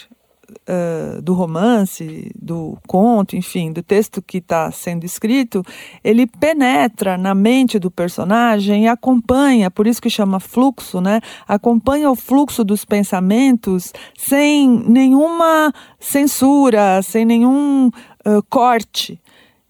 uh, 0.50 1.21
do 1.21 1.35
romance, 1.35 2.30
do 2.40 2.78
conto, 2.87 3.35
enfim, 3.35 3.73
do 3.73 3.83
texto 3.83 4.23
que 4.23 4.38
está 4.38 4.71
sendo 4.71 5.04
escrito, 5.04 5.64
ele 6.04 6.25
penetra 6.25 7.19
na 7.19 7.35
mente 7.35 7.80
do 7.80 7.90
personagem 7.90 8.85
e 8.85 8.88
acompanha, 8.88 9.73
por 9.73 9.88
isso 9.88 10.00
que 10.00 10.09
chama 10.09 10.38
fluxo, 10.38 11.00
né? 11.00 11.21
Acompanha 11.49 12.09
o 12.09 12.14
fluxo 12.14 12.62
dos 12.62 12.85
pensamentos 12.85 13.92
sem 14.16 14.69
nenhuma 14.69 15.73
censura, 15.99 17.02
sem 17.02 17.25
nenhum 17.25 17.88
uh, 17.88 18.42
corte. 18.49 19.21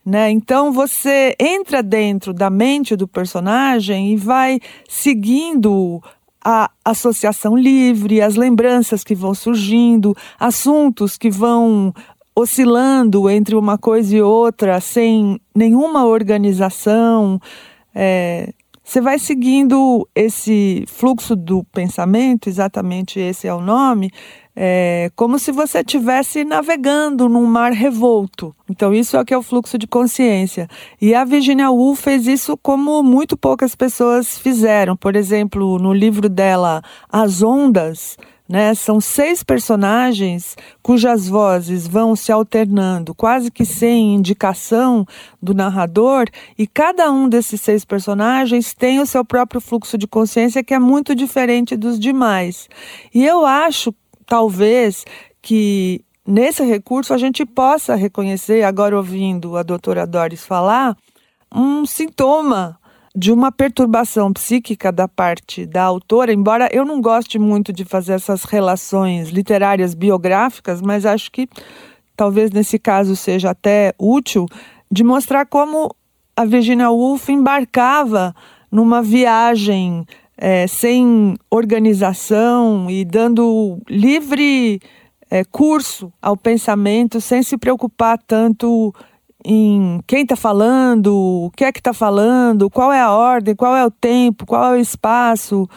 Né? 0.04 0.30
Então 0.30 0.72
você 0.72 1.34
entra 1.38 1.82
dentro 1.82 2.32
da 2.32 2.48
mente 2.48 2.96
do 2.96 3.06
personagem 3.06 4.12
e 4.12 4.16
vai 4.16 4.58
seguindo 4.88 6.02
a 6.42 6.70
associação 6.84 7.54
livre, 7.54 8.22
as 8.22 8.34
lembranças 8.34 9.04
que 9.04 9.14
vão 9.14 9.34
surgindo, 9.34 10.16
assuntos 10.38 11.18
que 11.18 11.30
vão 11.30 11.92
oscilando 12.34 13.28
entre 13.28 13.54
uma 13.54 13.76
coisa 13.76 14.16
e 14.16 14.22
outra, 14.22 14.80
sem 14.80 15.38
nenhuma 15.54 16.06
organização. 16.06 17.38
É, 17.94 18.52
você 18.82 19.00
vai 19.00 19.18
seguindo 19.18 20.08
esse 20.14 20.84
fluxo 20.88 21.36
do 21.36 21.62
pensamento, 21.64 22.48
exatamente 22.48 23.20
esse 23.20 23.46
é 23.46 23.54
o 23.54 23.60
nome, 23.60 24.10
é, 24.54 25.10
como 25.14 25.38
se 25.38 25.52
você 25.52 25.78
estivesse 25.80 26.44
navegando 26.44 27.28
num 27.28 27.46
mar 27.46 27.72
revolto. 27.72 28.54
Então, 28.68 28.92
isso 28.92 29.16
é 29.16 29.20
o 29.20 29.24
que 29.24 29.34
é 29.34 29.38
o 29.38 29.42
fluxo 29.42 29.78
de 29.78 29.86
consciência. 29.86 30.68
E 31.00 31.14
a 31.14 31.24
Virginia 31.24 31.70
Woolf 31.70 32.02
fez 32.02 32.26
isso 32.26 32.56
como 32.56 33.02
muito 33.02 33.36
poucas 33.36 33.74
pessoas 33.74 34.38
fizeram. 34.38 34.96
Por 34.96 35.16
exemplo, 35.16 35.78
no 35.78 35.92
livro 35.92 36.28
dela, 36.28 36.82
As 37.10 37.42
Ondas, 37.42 38.16
né, 38.50 38.74
são 38.74 39.00
seis 39.00 39.44
personagens 39.44 40.56
cujas 40.82 41.28
vozes 41.28 41.86
vão 41.86 42.16
se 42.16 42.32
alternando, 42.32 43.14
quase 43.14 43.48
que 43.48 43.64
sem 43.64 44.16
indicação 44.16 45.06
do 45.40 45.54
narrador, 45.54 46.26
e 46.58 46.66
cada 46.66 47.12
um 47.12 47.28
desses 47.28 47.60
seis 47.60 47.84
personagens 47.84 48.74
tem 48.74 48.98
o 48.98 49.06
seu 49.06 49.24
próprio 49.24 49.60
fluxo 49.60 49.96
de 49.96 50.08
consciência 50.08 50.64
que 50.64 50.74
é 50.74 50.80
muito 50.80 51.14
diferente 51.14 51.76
dos 51.76 51.96
demais. 51.96 52.68
E 53.14 53.24
eu 53.24 53.46
acho 53.46 53.94
talvez 54.30 55.04
que 55.42 56.04
nesse 56.24 56.62
recurso 56.62 57.12
a 57.12 57.18
gente 57.18 57.44
possa 57.44 57.96
reconhecer, 57.96 58.62
agora 58.62 58.96
ouvindo 58.96 59.56
a 59.56 59.64
doutora 59.64 60.06
Doris 60.06 60.46
falar, 60.46 60.96
um 61.52 61.84
sintoma 61.84 62.78
de 63.12 63.32
uma 63.32 63.50
perturbação 63.50 64.32
psíquica 64.32 64.92
da 64.92 65.08
parte 65.08 65.66
da 65.66 65.82
autora, 65.82 66.32
embora 66.32 66.68
eu 66.70 66.84
não 66.84 67.00
goste 67.00 67.40
muito 67.40 67.72
de 67.72 67.84
fazer 67.84 68.12
essas 68.12 68.44
relações 68.44 69.30
literárias 69.30 69.94
biográficas, 69.94 70.80
mas 70.80 71.04
acho 71.04 71.32
que 71.32 71.48
talvez 72.16 72.52
nesse 72.52 72.78
caso 72.78 73.16
seja 73.16 73.50
até 73.50 73.92
útil 73.98 74.46
de 74.88 75.02
mostrar 75.02 75.44
como 75.44 75.92
a 76.36 76.44
Virginia 76.44 76.88
Woolf 76.88 77.28
embarcava 77.28 78.32
numa 78.70 79.02
viagem 79.02 80.06
é, 80.42 80.66
sem 80.66 81.36
organização 81.50 82.90
e 82.90 83.04
dando 83.04 83.78
livre 83.86 84.80
é, 85.30 85.44
curso 85.44 86.10
ao 86.20 86.34
pensamento, 86.34 87.20
sem 87.20 87.42
se 87.42 87.58
preocupar 87.58 88.18
tanto 88.26 88.94
em 89.44 90.00
quem 90.06 90.22
está 90.22 90.36
falando, 90.36 91.14
o 91.14 91.50
que 91.54 91.62
é 91.62 91.70
que 91.70 91.78
está 91.78 91.92
falando, 91.92 92.70
qual 92.70 92.90
é 92.90 93.00
a 93.00 93.12
ordem, 93.12 93.54
qual 93.54 93.76
é 93.76 93.84
o 93.84 93.90
tempo, 93.90 94.46
qual 94.46 94.74
é 94.74 94.78
o 94.78 94.80
espaço, 94.80 95.68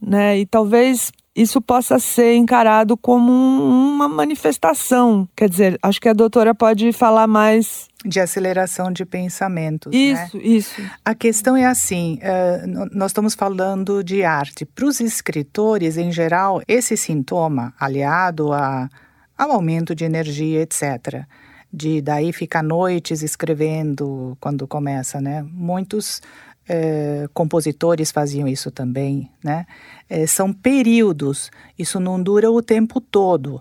né? 0.00 0.38
E 0.38 0.46
talvez 0.46 1.12
isso 1.36 1.60
possa 1.60 1.98
ser 1.98 2.36
encarado 2.36 2.96
como 2.96 3.30
um, 3.30 3.94
uma 3.94 4.08
manifestação. 4.08 5.28
Quer 5.36 5.50
dizer, 5.50 5.78
acho 5.82 6.00
que 6.00 6.08
a 6.08 6.14
doutora 6.14 6.54
pode 6.54 6.90
falar 6.92 7.26
mais. 7.26 7.89
De 8.04 8.18
aceleração 8.18 8.90
de 8.90 9.04
pensamentos. 9.04 9.92
Isso, 9.94 10.36
né? 10.38 10.42
isso. 10.42 10.82
A 11.04 11.14
questão 11.14 11.54
é 11.54 11.66
assim: 11.66 12.18
uh, 12.22 12.88
nós 12.92 13.10
estamos 13.10 13.34
falando 13.34 14.02
de 14.02 14.24
arte. 14.24 14.64
Para 14.64 14.86
os 14.86 15.00
escritores, 15.00 15.98
em 15.98 16.10
geral, 16.10 16.62
esse 16.66 16.96
sintoma, 16.96 17.74
aliado 17.78 18.54
a, 18.54 18.88
ao 19.36 19.52
aumento 19.52 19.94
de 19.94 20.04
energia, 20.04 20.62
etc., 20.62 21.26
de 21.72 22.00
daí 22.00 22.32
ficar 22.32 22.62
noites 22.62 23.22
escrevendo 23.22 24.36
quando 24.40 24.66
começa, 24.66 25.20
né? 25.20 25.44
Muitos 25.52 26.22
é, 26.68 27.28
compositores 27.34 28.10
faziam 28.12 28.46
isso 28.46 28.70
também, 28.70 29.30
né? 29.42 29.66
É, 30.08 30.26
são 30.26 30.52
períodos, 30.52 31.50
isso 31.78 31.98
não 31.98 32.22
dura 32.22 32.50
o 32.50 32.62
tempo 32.62 33.00
todo. 33.00 33.60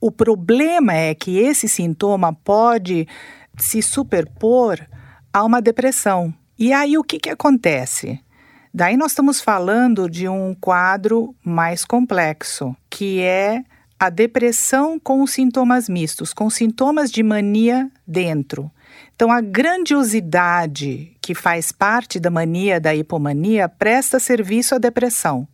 O 0.00 0.10
problema 0.10 0.92
é 0.92 1.14
que 1.14 1.38
esse 1.38 1.66
sintoma 1.66 2.32
pode 2.32 3.08
se 3.58 3.82
superpor 3.82 4.80
a 5.32 5.44
uma 5.44 5.60
depressão. 5.60 6.32
E 6.58 6.72
aí 6.72 6.96
o 6.96 7.04
que, 7.04 7.18
que 7.18 7.30
acontece? 7.30 8.20
Daí 8.72 8.96
nós 8.96 9.12
estamos 9.12 9.40
falando 9.40 10.08
de 10.08 10.28
um 10.28 10.54
quadro 10.54 11.34
mais 11.44 11.84
complexo, 11.84 12.76
que 12.90 13.20
é 13.20 13.62
a 13.98 14.10
depressão 14.10 14.98
com 14.98 15.24
sintomas 15.26 15.88
mistos, 15.88 16.32
com 16.34 16.50
sintomas 16.50 17.10
de 17.10 17.22
mania 17.22 17.90
dentro. 18.06 18.70
Então, 19.14 19.30
a 19.30 19.40
grandiosidade 19.40 21.16
que 21.22 21.34
faz 21.34 21.70
parte 21.70 22.18
da 22.18 22.30
mania, 22.30 22.80
da 22.80 22.94
hipomania, 22.94 23.68
presta 23.68 24.18
serviço 24.18 24.74
à 24.74 24.78
depressão. 24.78 25.46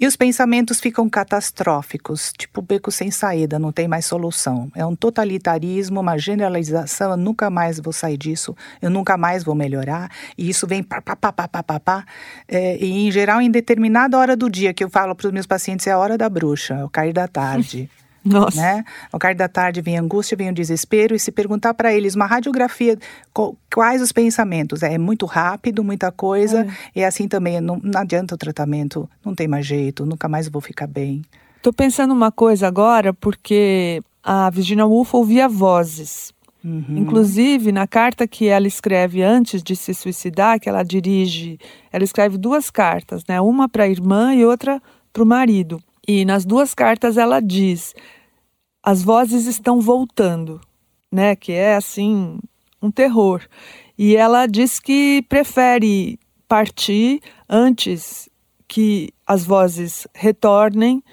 E 0.00 0.06
os 0.06 0.14
pensamentos 0.14 0.78
ficam 0.80 1.08
catastróficos, 1.08 2.32
tipo 2.38 2.62
beco 2.62 2.88
sem 2.90 3.10
saída, 3.10 3.58
não 3.58 3.72
tem 3.72 3.88
mais 3.88 4.06
solução. 4.06 4.70
É 4.76 4.86
um 4.86 4.94
totalitarismo, 4.94 6.00
uma 6.00 6.16
generalização, 6.16 7.10
eu 7.10 7.16
nunca 7.16 7.50
mais 7.50 7.80
vou 7.80 7.92
sair 7.92 8.16
disso, 8.16 8.56
eu 8.80 8.90
nunca 8.90 9.16
mais 9.16 9.42
vou 9.42 9.56
melhorar. 9.56 10.08
E 10.36 10.48
isso 10.48 10.68
vem 10.68 10.84
pá, 10.84 11.02
pá, 11.02 11.16
pá, 11.16 11.32
pá, 11.32 11.48
pá, 11.48 11.62
pá, 11.64 11.80
pá. 11.80 12.04
É, 12.46 12.76
e, 12.76 13.06
em 13.06 13.10
geral, 13.10 13.40
em 13.40 13.50
determinada 13.50 14.16
hora 14.16 14.36
do 14.36 14.48
dia, 14.48 14.72
que 14.72 14.84
eu 14.84 14.88
falo 14.88 15.16
para 15.16 15.26
os 15.26 15.32
meus 15.32 15.46
pacientes, 15.46 15.86
é 15.88 15.90
a 15.90 15.98
hora 15.98 16.16
da 16.16 16.28
bruxa, 16.28 16.74
é 16.74 16.84
o 16.84 16.88
cair 16.88 17.12
da 17.12 17.26
tarde. 17.26 17.90
Nossa. 18.28 18.60
Né? 18.60 18.84
Ao 19.12 19.18
cair 19.18 19.34
da 19.34 19.48
tarde 19.48 19.80
vem 19.80 19.98
a 19.98 20.00
angústia, 20.00 20.36
vem 20.36 20.50
o 20.50 20.54
desespero, 20.54 21.14
e 21.14 21.18
se 21.18 21.30
perguntar 21.32 21.74
para 21.74 21.92
eles 21.92 22.14
uma 22.14 22.26
radiografia, 22.26 22.98
quais 23.72 24.02
os 24.02 24.12
pensamentos? 24.12 24.82
É 24.82 24.98
muito 24.98 25.26
rápido, 25.26 25.84
muita 25.84 26.10
coisa, 26.12 26.62
é. 26.62 27.00
e 27.00 27.04
assim 27.04 27.28
também, 27.28 27.60
não, 27.60 27.80
não 27.82 28.00
adianta 28.00 28.34
o 28.34 28.38
tratamento, 28.38 29.08
não 29.24 29.34
tem 29.34 29.48
mais 29.48 29.66
jeito, 29.66 30.06
nunca 30.06 30.28
mais 30.28 30.48
vou 30.48 30.60
ficar 30.60 30.86
bem. 30.86 31.22
Estou 31.56 31.72
pensando 31.72 32.12
uma 32.14 32.30
coisa 32.30 32.66
agora, 32.66 33.12
porque 33.12 34.02
a 34.22 34.48
Virginia 34.50 34.86
Woolf 34.86 35.14
ouvia 35.14 35.48
vozes. 35.48 36.32
Uhum. 36.64 36.98
Inclusive, 36.98 37.72
na 37.72 37.86
carta 37.86 38.26
que 38.26 38.46
ela 38.46 38.66
escreve 38.66 39.22
antes 39.22 39.62
de 39.62 39.76
se 39.76 39.94
suicidar, 39.94 40.58
que 40.60 40.68
ela 40.68 40.82
dirige, 40.82 41.58
ela 41.92 42.04
escreve 42.04 42.36
duas 42.36 42.70
cartas, 42.70 43.22
né? 43.28 43.40
Uma 43.40 43.68
para 43.68 43.84
a 43.84 43.88
irmã 43.88 44.34
e 44.34 44.44
outra 44.44 44.82
para 45.12 45.22
o 45.22 45.26
marido. 45.26 45.80
E 46.06 46.24
nas 46.24 46.44
duas 46.44 46.74
cartas 46.74 47.16
ela 47.16 47.40
diz: 47.40 47.94
as 48.88 49.02
vozes 49.02 49.44
estão 49.44 49.82
voltando, 49.82 50.58
né? 51.12 51.36
Que 51.36 51.52
é 51.52 51.76
assim 51.76 52.38
um 52.80 52.90
terror. 52.90 53.42
E 53.98 54.16
ela 54.16 54.46
diz 54.46 54.80
que 54.80 55.22
prefere 55.28 56.18
partir 56.48 57.20
antes 57.46 58.30
que 58.66 59.10
as 59.26 59.44
vozes 59.44 60.08
retornem 60.14 61.04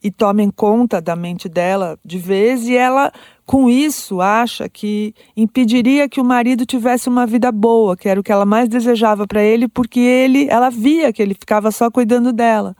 e 0.00 0.12
tomem 0.12 0.48
conta 0.48 1.00
da 1.00 1.16
mente 1.16 1.48
dela 1.48 1.98
de 2.04 2.18
vez, 2.18 2.68
e 2.68 2.76
ela, 2.76 3.12
com 3.44 3.68
isso, 3.68 4.20
acha 4.20 4.68
que 4.68 5.12
impediria 5.36 6.08
que 6.08 6.20
o 6.20 6.24
marido 6.24 6.64
tivesse 6.64 7.08
uma 7.08 7.26
vida 7.26 7.50
boa, 7.50 7.96
que 7.96 8.08
era 8.08 8.20
o 8.20 8.22
que 8.22 8.30
ela 8.30 8.46
mais 8.46 8.68
desejava 8.68 9.26
para 9.26 9.42
ele, 9.42 9.66
porque 9.66 9.98
ele, 9.98 10.46
ela 10.48 10.70
via 10.70 11.12
que 11.12 11.20
ele 11.20 11.34
ficava 11.34 11.72
só 11.72 11.90
cuidando 11.90 12.32
dela. 12.32 12.76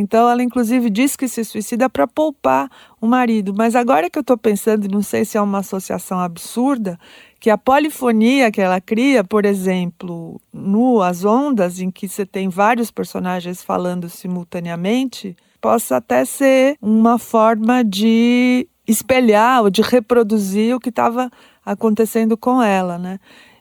Então, 0.00 0.28
ela 0.28 0.42
inclusive 0.42 0.88
diz 0.88 1.14
que 1.14 1.28
se 1.28 1.44
suicida 1.44 1.88
para 1.90 2.06
poupar 2.06 2.70
o 3.00 3.06
marido. 3.06 3.52
Mas 3.54 3.76
agora 3.76 4.08
que 4.08 4.18
eu 4.18 4.22
estou 4.22 4.38
pensando, 4.38 4.88
não 4.88 5.02
sei 5.02 5.24
se 5.24 5.36
é 5.36 5.40
uma 5.40 5.58
associação 5.58 6.18
absurda, 6.18 6.98
que 7.38 7.50
a 7.50 7.58
polifonia 7.58 8.50
que 8.50 8.60
ela 8.60 8.80
cria, 8.80 9.22
por 9.22 9.44
exemplo, 9.44 10.40
no 10.52 11.02
As 11.02 11.24
Ondas, 11.24 11.80
em 11.80 11.90
que 11.90 12.08
você 12.08 12.24
tem 12.24 12.48
vários 12.48 12.90
personagens 12.90 13.62
falando 13.62 14.08
simultaneamente, 14.08 15.36
possa 15.60 15.96
até 15.96 16.24
ser 16.24 16.76
uma 16.80 17.18
forma 17.18 17.84
de 17.84 18.66
espelhar 18.86 19.62
ou 19.62 19.70
de 19.70 19.82
reproduzir 19.82 20.74
o 20.74 20.80
que 20.80 20.88
estava 20.88 21.30
acontecendo 21.64 22.36
com 22.36 22.62
ela, 22.62 22.98
né? 22.98 23.20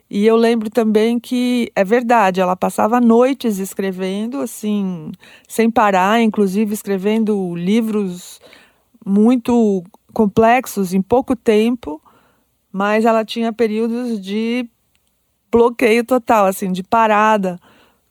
E 0.09 0.25
eu 0.25 0.35
lembro 0.35 0.71
também 0.71 1.19
que 1.19 1.71
é 1.75 1.83
verdade, 1.83 2.41
ela 2.41 2.55
passava 2.55 2.99
noites 2.99 3.59
escrevendo, 3.59 4.41
assim, 4.41 5.11
sem 5.47 5.69
parar, 5.69 6.19
inclusive 6.21 6.73
escrevendo 6.73 7.55
livros 7.55 8.41
muito 9.05 9.83
complexos 10.11 10.93
em 10.93 11.01
pouco 11.01 11.35
tempo, 11.35 12.01
mas 12.71 13.05
ela 13.05 13.23
tinha 13.23 13.53
períodos 13.53 14.19
de 14.19 14.67
bloqueio 15.51 16.03
total, 16.03 16.47
assim, 16.47 16.71
de 16.71 16.81
parada 16.81 17.59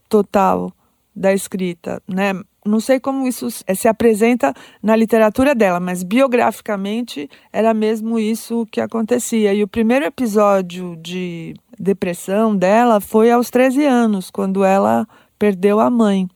total 0.09 0.73
da 1.15 1.33
escrita, 1.33 2.01
né? 2.07 2.33
Não 2.65 2.81
sei 2.81 3.01
como 3.01 3.27
isso 3.27 3.49
se 3.51 3.89
apresenta 3.89 4.53
na 4.83 4.95
literatura 4.97 5.55
dela, 5.55 5.81
mas 5.81 6.03
biograficamente 6.03 7.29
era 7.53 7.73
mesmo 7.73 8.19
isso 8.19 8.67
que 8.71 8.81
acontecia. 8.81 9.55
E 9.55 9.63
o 9.63 9.69
primeiro 9.69 10.05
episódio 10.05 10.97
de 10.97 11.55
depressão 11.79 12.57
dela 12.57 13.01
foi 13.01 13.31
aos 13.31 13.51
13 13.51 13.85
anos, 13.85 14.31
quando 14.31 14.65
ela 14.65 15.07
perdeu 15.39 15.81
a 15.81 15.91
mãe. 15.91 16.29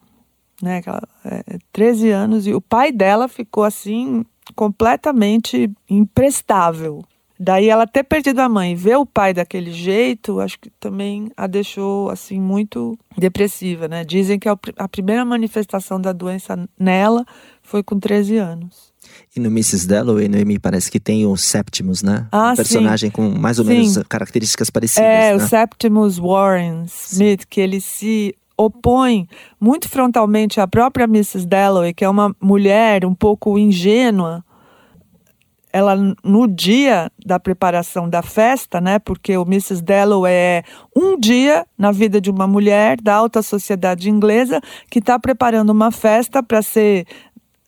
Né, 0.62 0.80
é, 1.24 1.58
13 1.72 2.10
anos, 2.10 2.46
e 2.46 2.54
o 2.54 2.60
pai 2.60 2.92
dela 2.92 3.26
ficou 3.26 3.64
assim 3.64 4.24
completamente 4.54 5.68
imprestável. 5.90 7.02
Daí 7.44 7.68
ela 7.68 7.88
ter 7.88 8.04
perdido 8.04 8.38
a 8.38 8.48
mãe, 8.48 8.76
ver 8.76 8.96
o 8.96 9.04
pai 9.04 9.34
daquele 9.34 9.72
jeito, 9.72 10.38
acho 10.38 10.56
que 10.60 10.70
também 10.78 11.28
a 11.36 11.48
deixou 11.48 12.08
assim 12.08 12.40
muito 12.40 12.96
depressiva, 13.18 13.88
né? 13.88 14.04
Dizem 14.04 14.38
que 14.38 14.48
a, 14.48 14.88
primeira 14.88 15.24
manifestação 15.24 16.00
da 16.00 16.12
doença 16.12 16.56
nela 16.78 17.24
foi 17.60 17.82
com 17.82 17.98
13 17.98 18.36
anos. 18.36 18.92
E 19.34 19.40
no 19.40 19.48
Mrs. 19.48 19.88
Dalloway, 19.88 20.28
Noemi, 20.28 20.56
parece 20.56 20.88
que 20.88 21.00
tem 21.00 21.26
o 21.26 21.36
Septimus, 21.36 22.00
né? 22.00 22.28
Ah, 22.30 22.52
um 22.52 22.56
personagem 22.56 23.10
sim. 23.10 23.16
com 23.16 23.28
mais 23.28 23.58
ou 23.58 23.64
sim. 23.64 23.72
menos 23.72 23.98
características 24.08 24.70
parecidas. 24.70 25.04
É, 25.04 25.30
né? 25.30 25.34
o 25.34 25.40
Septimus 25.40 26.18
Warren 26.18 26.84
Smith, 26.84 27.40
sim. 27.40 27.46
que 27.50 27.60
ele 27.60 27.80
se 27.80 28.36
opõe 28.56 29.26
muito 29.60 29.88
frontalmente 29.88 30.60
à 30.60 30.68
própria 30.68 31.06
Mrs. 31.06 31.44
Dalloway, 31.44 31.92
que 31.92 32.04
é 32.04 32.08
uma 32.08 32.36
mulher 32.40 33.04
um 33.04 33.14
pouco 33.16 33.58
ingênua, 33.58 34.44
ela 35.72 35.96
no 36.22 36.46
dia 36.46 37.10
da 37.24 37.40
preparação 37.40 38.08
da 38.08 38.22
festa, 38.22 38.80
né? 38.80 38.98
Porque 38.98 39.36
o 39.36 39.42
Mrs. 39.42 39.82
Dalloway 39.82 40.32
é 40.32 40.62
um 40.94 41.18
dia 41.18 41.66
na 41.78 41.90
vida 41.90 42.20
de 42.20 42.30
uma 42.30 42.46
mulher 42.46 43.00
da 43.00 43.14
alta 43.14 43.42
sociedade 43.42 44.10
inglesa 44.10 44.60
que 44.90 44.98
está 44.98 45.18
preparando 45.18 45.70
uma 45.70 45.90
festa 45.90 46.42
para 46.42 46.60
ser 46.62 47.06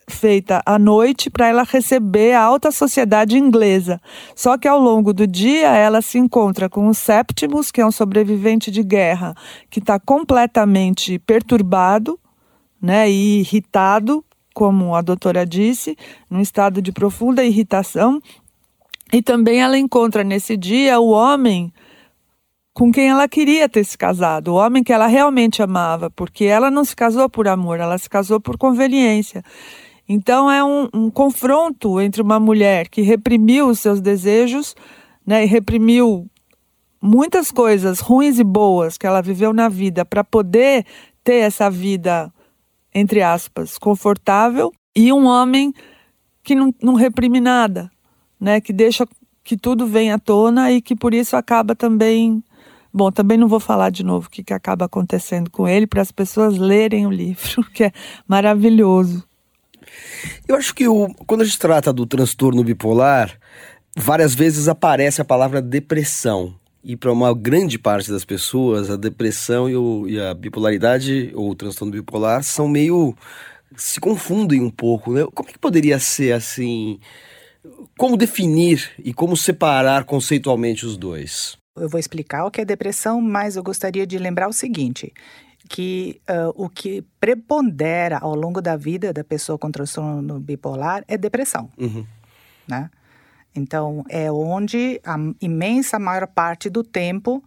feita 0.08 0.62
à 0.66 0.78
noite 0.78 1.30
para 1.30 1.48
ela 1.48 1.62
receber 1.62 2.34
a 2.34 2.42
alta 2.42 2.70
sociedade 2.70 3.38
inglesa. 3.38 4.00
Só 4.34 4.58
que 4.58 4.68
ao 4.68 4.78
longo 4.78 5.12
do 5.12 5.26
dia 5.26 5.74
ela 5.74 6.02
se 6.02 6.18
encontra 6.18 6.68
com 6.68 6.88
o 6.88 6.94
Septimus, 6.94 7.70
que 7.70 7.80
é 7.80 7.86
um 7.86 7.90
sobrevivente 7.90 8.70
de 8.70 8.82
guerra, 8.82 9.34
que 9.70 9.80
está 9.80 9.98
completamente 9.98 11.18
perturbado, 11.18 12.18
né, 12.80 13.10
e 13.10 13.40
irritado 13.40 14.22
como 14.54 14.94
a 14.94 15.02
doutora 15.02 15.44
disse, 15.44 15.98
num 16.30 16.40
estado 16.40 16.80
de 16.80 16.92
profunda 16.92 17.44
irritação. 17.44 18.22
E 19.12 19.20
também 19.20 19.60
ela 19.60 19.76
encontra 19.76 20.24
nesse 20.24 20.56
dia 20.56 20.98
o 20.98 21.10
homem 21.10 21.72
com 22.72 22.90
quem 22.90 23.08
ela 23.08 23.28
queria 23.28 23.68
ter 23.68 23.84
se 23.84 23.96
casado, 23.96 24.48
o 24.48 24.54
homem 24.56 24.82
que 24.82 24.92
ela 24.92 25.06
realmente 25.06 25.62
amava, 25.62 26.10
porque 26.10 26.44
ela 26.44 26.72
não 26.72 26.84
se 26.84 26.96
casou 26.96 27.30
por 27.30 27.46
amor, 27.46 27.78
ela 27.78 27.96
se 27.96 28.10
casou 28.10 28.40
por 28.40 28.58
conveniência. 28.58 29.44
Então 30.08 30.50
é 30.50 30.62
um, 30.64 30.88
um 30.92 31.08
confronto 31.08 32.00
entre 32.00 32.20
uma 32.20 32.40
mulher 32.40 32.88
que 32.88 33.00
reprimiu 33.00 33.68
os 33.68 33.78
seus 33.78 34.00
desejos, 34.00 34.74
né, 35.24 35.44
e 35.44 35.46
reprimiu 35.46 36.28
muitas 37.00 37.52
coisas 37.52 38.00
ruins 38.00 38.40
e 38.40 38.44
boas 38.44 38.98
que 38.98 39.06
ela 39.06 39.22
viveu 39.22 39.52
na 39.52 39.68
vida 39.68 40.04
para 40.04 40.24
poder 40.24 40.84
ter 41.22 41.36
essa 41.36 41.70
vida 41.70 42.33
entre 42.94 43.22
aspas, 43.22 43.76
confortável, 43.76 44.72
e 44.94 45.12
um 45.12 45.26
homem 45.26 45.72
que 46.42 46.54
não, 46.54 46.72
não 46.80 46.94
reprime 46.94 47.40
nada, 47.40 47.90
né? 48.38 48.60
Que 48.60 48.72
deixa 48.72 49.06
que 49.42 49.56
tudo 49.56 49.86
venha 49.86 50.14
à 50.14 50.18
tona 50.18 50.70
e 50.70 50.80
que 50.80 50.94
por 50.94 51.12
isso 51.12 51.36
acaba 51.36 51.74
também. 51.74 52.42
Bom, 52.92 53.10
também 53.10 53.36
não 53.36 53.48
vou 53.48 53.58
falar 53.58 53.90
de 53.90 54.04
novo 54.04 54.28
o 54.28 54.30
que, 54.30 54.44
que 54.44 54.54
acaba 54.54 54.84
acontecendo 54.84 55.50
com 55.50 55.66
ele 55.66 55.86
para 55.86 56.00
as 56.00 56.12
pessoas 56.12 56.56
lerem 56.56 57.06
o 57.06 57.10
livro, 57.10 57.64
que 57.74 57.84
é 57.84 57.92
maravilhoso. 58.26 59.26
Eu 60.46 60.56
acho 60.56 60.74
que 60.74 60.86
o, 60.86 61.12
quando 61.26 61.42
a 61.42 61.44
gente 61.44 61.58
trata 61.58 61.92
do 61.92 62.06
transtorno 62.06 62.62
bipolar, 62.62 63.36
várias 63.96 64.34
vezes 64.34 64.68
aparece 64.68 65.20
a 65.20 65.24
palavra 65.24 65.60
depressão. 65.60 66.54
E 66.84 66.96
para 66.96 67.10
uma 67.10 67.34
grande 67.34 67.78
parte 67.78 68.10
das 68.10 68.26
pessoas, 68.26 68.90
a 68.90 68.96
depressão 68.96 69.70
e, 69.70 69.74
o, 69.74 70.06
e, 70.06 70.20
a 70.20 70.34
bipolaridade 70.34 71.32
ou 71.34 71.50
o 71.50 71.54
transtorno 71.54 71.90
bipolar 71.90 72.42
são 72.42 72.68
meio. 72.68 73.16
se 73.74 73.98
confundem 73.98 74.60
um 74.60 74.70
pouco, 74.70 75.10
né? 75.10 75.26
Como 75.34 75.48
é 75.48 75.52
que 75.52 75.58
poderia 75.58 75.98
ser 75.98 76.32
assim? 76.32 77.00
Como 77.96 78.18
definir 78.18 78.92
e 79.02 79.14
como 79.14 79.34
separar 79.34 80.04
conceitualmente 80.04 80.84
os 80.84 80.98
dois? 80.98 81.56
Eu 81.74 81.88
vou 81.88 81.98
explicar 81.98 82.44
o 82.44 82.50
que 82.50 82.60
é 82.60 82.64
depressão, 82.66 83.18
mas 83.18 83.56
eu 83.56 83.62
gostaria 83.62 84.06
de 84.06 84.18
lembrar 84.18 84.46
o 84.46 84.52
seguinte: 84.52 85.10
que 85.68 86.20
uh, 86.28 86.52
o 86.54 86.68
que 86.68 87.02
prepondera 87.18 88.18
ao 88.18 88.34
longo 88.34 88.60
da 88.60 88.76
vida 88.76 89.12
da 89.12 89.24
pessoa 89.24 89.58
com 89.58 89.70
transtorno 89.70 90.38
bipolar 90.38 91.02
é 91.08 91.16
depressão. 91.16 91.70
Uhum. 91.78 92.04
Né? 92.68 92.90
Então, 93.54 94.04
é 94.08 94.30
onde 94.32 95.00
a 95.04 95.16
imensa 95.40 95.98
maior 95.98 96.26
parte 96.26 96.68
do 96.68 96.82
tempo, 96.82 97.42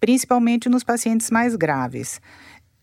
principalmente 0.00 0.68
nos 0.68 0.82
pacientes 0.82 1.30
mais 1.30 1.54
graves. 1.54 2.20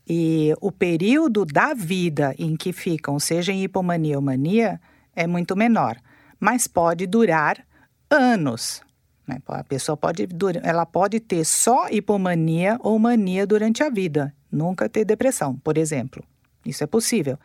E 0.07 0.53
o 0.61 0.71
período 0.71 1.45
da 1.45 1.73
vida 1.73 2.33
em 2.37 2.55
que 2.55 2.71
ficam, 2.71 3.19
seja 3.19 3.51
em 3.51 3.63
hipomania 3.63 4.15
ou 4.15 4.21
mania, 4.21 4.79
é 5.15 5.27
muito 5.27 5.55
menor, 5.55 5.97
mas 6.39 6.67
pode 6.67 7.05
durar 7.05 7.65
anos. 8.09 8.81
Né? 9.27 9.37
A 9.47 9.63
pessoa 9.63 9.95
pode, 9.95 10.27
ela 10.63 10.85
pode 10.85 11.19
ter 11.19 11.45
só 11.45 11.87
hipomania 11.89 12.77
ou 12.81 12.97
mania 12.97 13.45
durante 13.45 13.83
a 13.83 13.89
vida, 13.89 14.33
nunca 14.51 14.89
ter 14.89 15.05
depressão, 15.05 15.55
por 15.57 15.77
exemplo. 15.77 16.23
Isso 16.65 16.83
é 16.83 16.87
possível. 16.87 17.37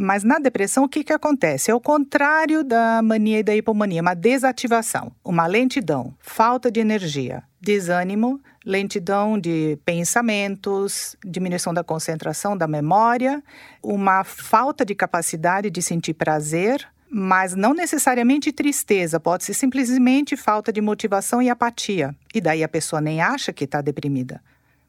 Mas 0.00 0.24
na 0.24 0.38
depressão, 0.38 0.84
o 0.84 0.88
que, 0.88 1.04
que 1.04 1.12
acontece? 1.12 1.70
É 1.70 1.74
o 1.74 1.80
contrário 1.80 2.64
da 2.64 3.02
mania 3.02 3.40
e 3.40 3.42
da 3.42 3.54
hipomania, 3.54 4.00
uma 4.00 4.14
desativação, 4.14 5.12
uma 5.22 5.46
lentidão, 5.46 6.14
falta 6.18 6.70
de 6.70 6.80
energia, 6.80 7.42
desânimo, 7.60 8.40
lentidão 8.64 9.38
de 9.38 9.78
pensamentos, 9.84 11.16
diminuição 11.22 11.74
da 11.74 11.84
concentração, 11.84 12.56
da 12.56 12.66
memória, 12.66 13.44
uma 13.82 14.24
falta 14.24 14.86
de 14.86 14.94
capacidade 14.94 15.68
de 15.68 15.82
sentir 15.82 16.14
prazer, 16.14 16.88
mas 17.10 17.54
não 17.54 17.74
necessariamente 17.74 18.52
tristeza, 18.52 19.20
pode 19.20 19.44
ser 19.44 19.52
simplesmente 19.52 20.34
falta 20.34 20.72
de 20.72 20.80
motivação 20.80 21.42
e 21.42 21.50
apatia. 21.50 22.16
E 22.34 22.40
daí 22.40 22.64
a 22.64 22.68
pessoa 22.68 23.02
nem 23.02 23.20
acha 23.20 23.52
que 23.52 23.64
está 23.64 23.82
deprimida, 23.82 24.40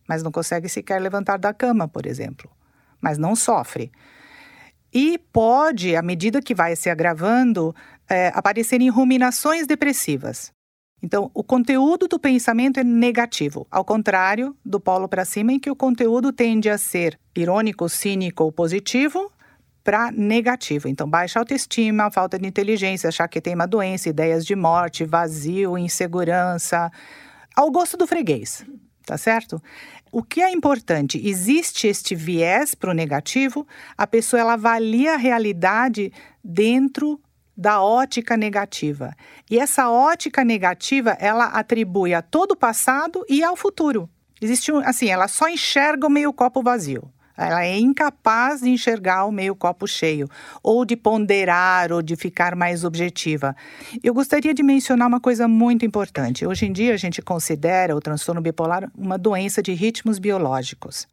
mas 0.07 0.23
não 0.23 0.31
consegue 0.31 0.69
sequer 0.69 1.01
levantar 1.01 1.35
da 1.35 1.53
cama, 1.53 1.85
por 1.85 2.05
exemplo, 2.05 2.49
mas 3.01 3.17
não 3.17 3.35
sofre. 3.35 3.91
E 4.93 5.17
pode, 5.31 5.95
à 5.95 6.01
medida 6.01 6.41
que 6.41 6.53
vai 6.53 6.75
se 6.75 6.89
agravando, 6.89 7.73
é, 8.09 8.31
aparecerem 8.35 8.89
ruminações 8.89 9.65
depressivas. 9.65 10.51
Então, 11.03 11.31
o 11.33 11.43
conteúdo 11.43 12.07
do 12.07 12.19
pensamento 12.19 12.79
é 12.79 12.83
negativo, 12.83 13.65
ao 13.71 13.83
contrário 13.83 14.55
do 14.63 14.79
polo 14.79 15.07
para 15.07 15.25
cima, 15.25 15.51
em 15.51 15.59
que 15.59 15.71
o 15.71 15.75
conteúdo 15.75 16.31
tende 16.31 16.69
a 16.69 16.77
ser 16.77 17.19
irônico, 17.35 17.89
cínico 17.89 18.43
ou 18.43 18.51
positivo 18.51 19.31
para 19.83 20.11
negativo. 20.11 20.87
Então, 20.87 21.09
baixa 21.09 21.39
autoestima, 21.39 22.11
falta 22.11 22.37
de 22.37 22.47
inteligência, 22.47 23.07
achar 23.07 23.27
que 23.27 23.41
tem 23.41 23.55
uma 23.55 23.65
doença, 23.65 24.09
ideias 24.09 24.45
de 24.45 24.55
morte, 24.55 25.03
vazio, 25.03 25.75
insegurança, 25.75 26.91
ao 27.55 27.71
gosto 27.71 27.97
do 27.97 28.05
freguês, 28.05 28.63
tá 29.05 29.17
certo? 29.17 29.61
O 30.11 30.21
que 30.21 30.41
é 30.41 30.51
importante? 30.51 31.25
Existe 31.25 31.87
este 31.87 32.15
viés 32.15 32.75
para 32.75 32.91
o 32.91 32.93
negativo, 32.93 33.65
a 33.97 34.05
pessoa 34.05 34.41
ela 34.41 34.53
avalia 34.53 35.13
a 35.13 35.17
realidade 35.17 36.11
dentro 36.43 37.21
da 37.55 37.81
ótica 37.81 38.35
negativa. 38.35 39.15
E 39.49 39.57
essa 39.57 39.89
ótica 39.89 40.43
negativa, 40.43 41.11
ela 41.11 41.45
atribui 41.45 42.13
a 42.13 42.21
todo 42.21 42.51
o 42.51 42.57
passado 42.57 43.25
e 43.29 43.41
ao 43.41 43.55
futuro. 43.55 44.09
Existe 44.41 44.71
assim, 44.83 45.07
ela 45.07 45.29
só 45.29 45.47
enxerga 45.47 46.07
o 46.07 46.09
meio 46.09 46.33
copo 46.33 46.61
vazio. 46.61 47.09
Ela 47.45 47.65
é 47.65 47.77
incapaz 47.77 48.61
de 48.61 48.69
enxergar 48.69 49.25
o 49.25 49.31
meio 49.31 49.55
copo 49.55 49.87
cheio, 49.87 50.29
ou 50.61 50.85
de 50.85 50.95
ponderar, 50.95 51.91
ou 51.91 52.01
de 52.01 52.15
ficar 52.15 52.55
mais 52.55 52.83
objetiva. 52.83 53.55
Eu 54.03 54.13
gostaria 54.13 54.53
de 54.53 54.63
mencionar 54.63 55.07
uma 55.07 55.19
coisa 55.19 55.47
muito 55.47 55.85
importante. 55.85 56.45
Hoje 56.45 56.65
em 56.65 56.71
dia, 56.71 56.93
a 56.93 56.97
gente 56.97 57.21
considera 57.21 57.95
o 57.95 57.99
transtorno 57.99 58.41
bipolar 58.41 58.89
uma 58.97 59.17
doença 59.17 59.61
de 59.61 59.73
ritmos 59.73 60.19
biológicos 60.19 61.07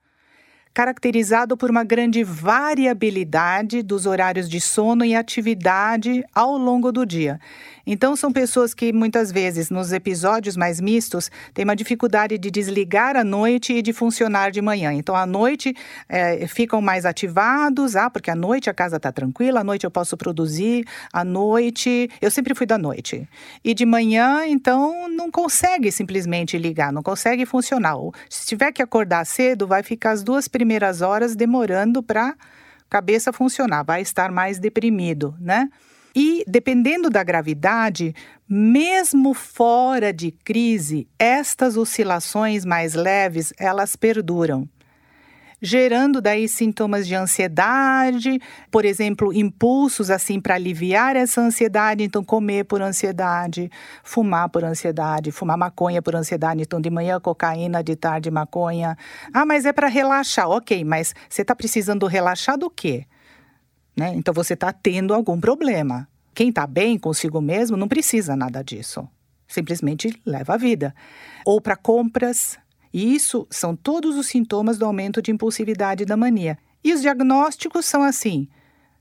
caracterizado 0.79 1.57
por 1.57 1.73
uma 1.73 1.83
grande 1.83 2.23
variabilidade 2.23 3.83
dos 3.83 4.07
horários 4.07 4.49
de 4.49 4.61
sono 4.61 5.05
e 5.05 5.13
atividade 5.13 6.23
ao 6.33 6.57
longo 6.57 6.93
do 6.93 7.05
dia. 7.05 7.41
Então, 7.85 8.15
são 8.15 8.31
pessoas 8.31 8.75
que 8.75 8.93
muitas 8.93 9.33
vezes, 9.33 9.71
nos 9.71 9.93
episódios 9.93 10.57
mais 10.57 10.79
mistos, 10.79 11.31
têm 11.53 11.65
uma 11.65 11.75
dificuldade 11.75 12.39
de 12.39 12.49
desligar 12.49 13.17
à 13.17 13.25
noite 13.25 13.73
e 13.73 13.83
de 13.83 13.93
funcionar 13.93 14.53
de 14.53 14.61
manhã. 14.61 14.93
Então, 14.93 15.17
à 15.17 15.27
noite 15.27 15.75
é, 16.09 16.47
ficam 16.47 16.81
mais 16.81 17.05
ativados, 17.07 17.97
ah, 17.97 18.09
porque 18.09 18.31
à 18.31 18.37
noite 18.37 18.71
a 18.71 18.75
casa 18.75 18.99
está 18.99 19.11
tranquila, 19.11 19.61
à 19.61 19.65
noite 19.65 19.85
eu 19.85 19.91
posso 19.91 20.17
produzir, 20.17 20.85
à 21.13 21.25
noite. 21.25 22.09
Eu 22.21 22.31
sempre 22.31 22.55
fui 22.55 22.67
da 22.67 22.79
noite. 22.79 23.27
E 23.65 23.73
de 23.75 23.87
manhã, 23.87 24.47
então, 24.47 25.09
não 25.09 25.29
consegue 25.29 25.91
simplesmente 25.91 26.57
ligar, 26.57 26.93
não 26.93 27.03
consegue 27.03 27.45
funcionar. 27.47 27.97
Se 28.29 28.47
tiver 28.47 28.71
que 28.71 28.83
acordar 28.83 29.25
cedo, 29.25 29.67
vai 29.67 29.83
ficar 29.83 30.11
as 30.11 30.23
duas 30.23 30.47
primeiras 30.47 30.68
horas 31.03 31.35
demorando 31.35 32.03
para 32.03 32.35
cabeça 32.89 33.33
funcionar, 33.33 33.83
vai 33.83 34.01
estar 34.01 34.31
mais 34.31 34.59
deprimido, 34.59 35.35
né? 35.41 35.69
E 36.15 36.43
dependendo 36.47 37.11
da 37.11 37.23
gravidade, 37.23 38.15
mesmo 38.49 39.35
fora 39.35 40.13
de 40.13 40.31
crise, 40.33 41.07
estas 41.19 41.77
oscilações 41.77 42.65
mais 42.65 42.95
leves, 42.95 43.53
elas 43.59 43.95
perduram 43.95 44.69
gerando 45.61 46.21
daí 46.21 46.49
sintomas 46.49 47.07
de 47.07 47.15
ansiedade, 47.15 48.41
por 48.71 48.85
exemplo, 48.85 49.33
impulsos 49.33 50.11
assim 50.11 50.41
para 50.41 50.55
aliviar 50.55 51.17
essa 51.17 51.41
ansiedade, 51.41 52.05
então 52.05 52.23
comer 52.23 52.65
por 52.65 52.81
ansiedade, 52.81 53.71
fumar 54.03 54.49
por 54.49 54.65
ansiedade, 54.65 55.33
fumar 55.33 55.59
maconha 55.59 56.01
por 56.01 56.15
ansiedade, 56.15 56.63
então 56.63 56.81
de 56.81 56.91
manhã 56.91 57.21
cocaína, 57.21 57.83
de 57.83 57.97
tarde 57.97 58.31
maconha. 58.31 58.97
Ah, 59.33 59.45
mas 59.45 59.67
é 59.67 59.73
para 59.73 59.89
relaxar. 59.89 60.49
OK, 60.49 60.85
mas 60.85 61.15
você 61.29 61.43
está 61.43 61.55
precisando 61.55 62.07
relaxar 62.07 62.57
do 62.57 62.71
quê? 62.71 63.07
Né? 63.97 64.13
Então 64.15 64.33
você 64.33 64.55
está 64.55 64.73
tendo 64.73 65.13
algum 65.13 65.41
problema. 65.41 66.09
Quem 66.35 66.51
está 66.51 66.67
bem 66.67 66.97
consigo 66.97 67.41
mesmo 67.41 67.77
não 67.77 67.89
precisa 67.89 68.37
nada 68.37 68.63
disso. 68.63 69.09
Simplesmente 69.49 70.21
leva 70.25 70.55
a 70.55 70.57
vida. 70.57 70.95
Ou 71.45 71.61
para 71.61 71.75
compras. 71.75 72.57
E 72.93 73.15
isso 73.15 73.47
são 73.51 73.77
todos 73.77 74.17
os 74.17 74.27
sintomas 74.27 74.79
do 74.79 74.85
aumento 74.85 75.21
de 75.21 75.31
impulsividade 75.31 76.05
da 76.05 76.17
mania. 76.17 76.59
E 76.83 76.93
os 76.93 77.03
diagnósticos 77.03 77.87
são 77.87 78.03
assim: 78.03 78.49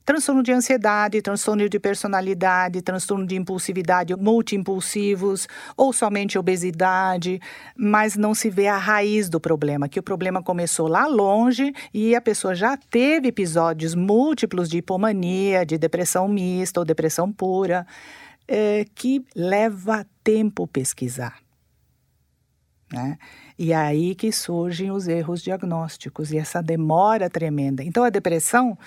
transtorno 0.07 0.41
de 0.41 0.53
ansiedade, 0.53 1.21
transtorno 1.21 1.67
de 1.67 1.79
personalidade, 1.81 2.81
transtorno 2.81 3.27
de 3.27 3.35
impulsividade 3.35 4.15
multiimpulsivos 4.15 5.49
ou 5.75 5.91
somente 5.91 6.39
obesidade, 6.39 7.41
mas 7.75 8.15
não 8.15 8.33
se 8.33 8.49
vê 8.49 8.67
a 8.67 8.77
raiz 8.77 9.27
do 9.27 9.37
problema, 9.37 9.89
que 9.89 9.99
o 9.99 10.03
problema 10.03 10.41
começou 10.41 10.87
lá 10.87 11.05
longe 11.07 11.73
e 11.93 12.15
a 12.15 12.21
pessoa 12.21 12.55
já 12.55 12.77
teve 12.77 13.27
episódios 13.27 13.93
múltiplos 13.95 14.69
de 14.69 14.77
hipomania, 14.77 15.65
de 15.65 15.77
depressão 15.77 16.25
mista 16.25 16.79
ou 16.79 16.85
depressão 16.85 17.29
pura, 17.29 17.85
é, 18.47 18.85
que 18.95 19.25
leva 19.35 20.07
tempo 20.23 20.65
pesquisar. 20.65 21.39
Né? 22.93 23.17
E 23.57 23.71
é 23.71 23.75
aí 23.75 24.13
que 24.13 24.31
surgem 24.31 24.91
os 24.91 25.07
erros 25.07 25.41
diagnósticos 25.41 26.31
e 26.31 26.37
essa 26.37 26.61
demora 26.61 27.29
tremenda. 27.29 27.83
Então, 27.83 28.03
a 28.03 28.09
depressão 28.09 28.77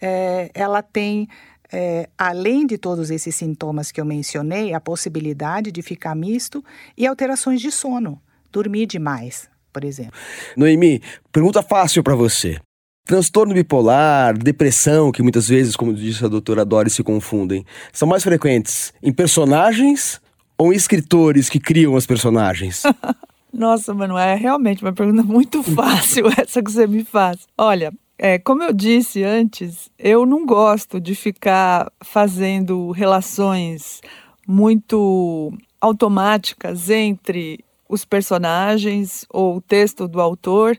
é, 0.00 0.50
ela 0.54 0.82
tem, 0.82 1.28
é, 1.70 2.08
além 2.16 2.66
de 2.66 2.78
todos 2.78 3.10
esses 3.10 3.34
sintomas 3.34 3.92
que 3.92 4.00
eu 4.00 4.04
mencionei, 4.04 4.72
a 4.72 4.80
possibilidade 4.80 5.70
de 5.70 5.82
ficar 5.82 6.14
misto 6.14 6.64
e 6.96 7.06
alterações 7.06 7.60
de 7.60 7.70
sono, 7.70 8.20
dormir 8.50 8.86
demais, 8.86 9.48
por 9.72 9.84
exemplo. 9.84 10.18
Noemi, 10.56 11.02
pergunta 11.30 11.62
fácil 11.62 12.02
para 12.02 12.14
você. 12.14 12.58
Transtorno 13.06 13.52
bipolar, 13.52 14.38
depressão, 14.38 15.12
que 15.12 15.22
muitas 15.22 15.46
vezes, 15.46 15.76
como 15.76 15.92
disse 15.92 16.24
a 16.24 16.28
doutora 16.28 16.64
Doris, 16.64 16.94
se 16.94 17.02
confundem, 17.02 17.62
são 17.92 18.08
mais 18.08 18.22
frequentes 18.22 18.94
em 19.02 19.12
personagens 19.12 20.18
ou 20.56 20.72
em 20.72 20.76
escritores 20.76 21.50
que 21.50 21.60
criam 21.60 21.92
os 21.92 22.06
personagens? 22.06 22.84
Nossa, 23.54 23.94
Manoel, 23.94 24.30
é 24.30 24.34
realmente 24.34 24.82
uma 24.82 24.92
pergunta 24.92 25.22
muito 25.24 25.62
fácil 25.62 26.26
essa 26.36 26.62
que 26.62 26.70
você 26.70 26.86
me 26.86 27.04
faz. 27.04 27.46
Olha, 27.56 27.92
é, 28.18 28.38
como 28.38 28.62
eu 28.62 28.72
disse 28.72 29.22
antes, 29.22 29.90
eu 29.98 30.26
não 30.26 30.44
gosto 30.44 31.00
de 31.00 31.14
ficar 31.14 31.90
fazendo 32.02 32.90
relações 32.90 34.00
muito 34.46 35.52
automáticas 35.80 36.90
entre 36.90 37.64
os 37.88 38.04
personagens 38.04 39.24
ou 39.30 39.56
o 39.56 39.60
texto 39.60 40.08
do 40.08 40.20
autor 40.20 40.76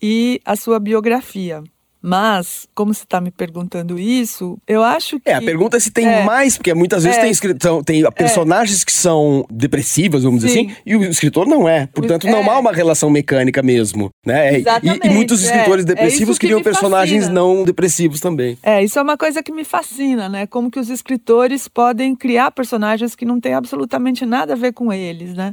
e 0.00 0.40
a 0.44 0.54
sua 0.54 0.78
biografia. 0.78 1.62
Mas, 2.00 2.68
como 2.76 2.94
você 2.94 3.02
está 3.02 3.20
me 3.20 3.30
perguntando 3.30 3.98
isso, 3.98 4.56
eu 4.68 4.84
acho 4.84 5.18
que. 5.18 5.28
É, 5.28 5.34
a 5.34 5.42
pergunta 5.42 5.76
é 5.76 5.80
se 5.80 5.90
tem 5.90 6.06
é, 6.06 6.22
mais, 6.22 6.56
porque 6.56 6.72
muitas 6.72 7.02
vezes 7.02 7.18
é, 7.18 7.22
tem, 7.22 7.30
escritor, 7.30 7.84
tem 7.84 8.04
é. 8.04 8.10
personagens 8.10 8.82
é, 8.82 8.84
que 8.84 8.92
são 8.92 9.44
depressivas, 9.50 10.22
vamos 10.22 10.42
Sim. 10.42 10.46
dizer 10.46 10.60
assim, 10.60 10.76
e 10.86 10.94
o 10.94 11.02
escritor 11.02 11.46
não 11.46 11.68
é. 11.68 11.86
Portanto, 11.88 12.28
não 12.28 12.38
é. 12.38 12.48
há 12.48 12.58
uma 12.58 12.72
relação 12.72 13.10
mecânica 13.10 13.62
mesmo. 13.62 14.10
Né? 14.24 14.58
Exatamente, 14.58 15.06
e, 15.06 15.10
e 15.10 15.12
muitos 15.12 15.42
escritores 15.42 15.84
depressivos 15.84 16.38
criam 16.38 16.62
personagens 16.62 17.24
fascina. 17.24 17.40
não 17.40 17.64
depressivos 17.64 18.20
também. 18.20 18.56
É, 18.62 18.82
isso 18.82 18.96
é 18.98 19.02
uma 19.02 19.16
coisa 19.16 19.42
que 19.42 19.50
me 19.50 19.64
fascina, 19.64 20.28
né? 20.28 20.46
Como 20.46 20.70
que 20.70 20.78
os 20.78 20.90
escritores 20.90 21.66
podem 21.66 22.14
criar 22.14 22.52
personagens 22.52 23.16
que 23.16 23.24
não 23.24 23.40
têm 23.40 23.54
absolutamente 23.54 24.24
nada 24.24 24.52
a 24.52 24.56
ver 24.56 24.72
com 24.72 24.92
eles, 24.92 25.34
né? 25.34 25.52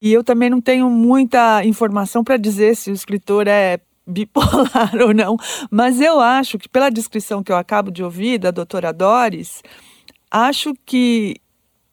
E 0.00 0.10
eu 0.10 0.24
também 0.24 0.48
não 0.48 0.62
tenho 0.62 0.88
muita 0.88 1.62
informação 1.66 2.24
para 2.24 2.38
dizer 2.38 2.74
se 2.74 2.90
o 2.90 2.94
escritor 2.94 3.46
é 3.46 3.78
bipolar 4.06 4.92
ou 5.00 5.14
não, 5.14 5.36
mas 5.70 6.00
eu 6.00 6.20
acho 6.20 6.58
que, 6.58 6.68
pela 6.68 6.90
descrição 6.90 7.42
que 7.42 7.52
eu 7.52 7.56
acabo 7.56 7.90
de 7.90 8.02
ouvir 8.02 8.38
da 8.38 8.50
doutora 8.50 8.92
Doris, 8.92 9.62
acho 10.30 10.74
que, 10.86 11.36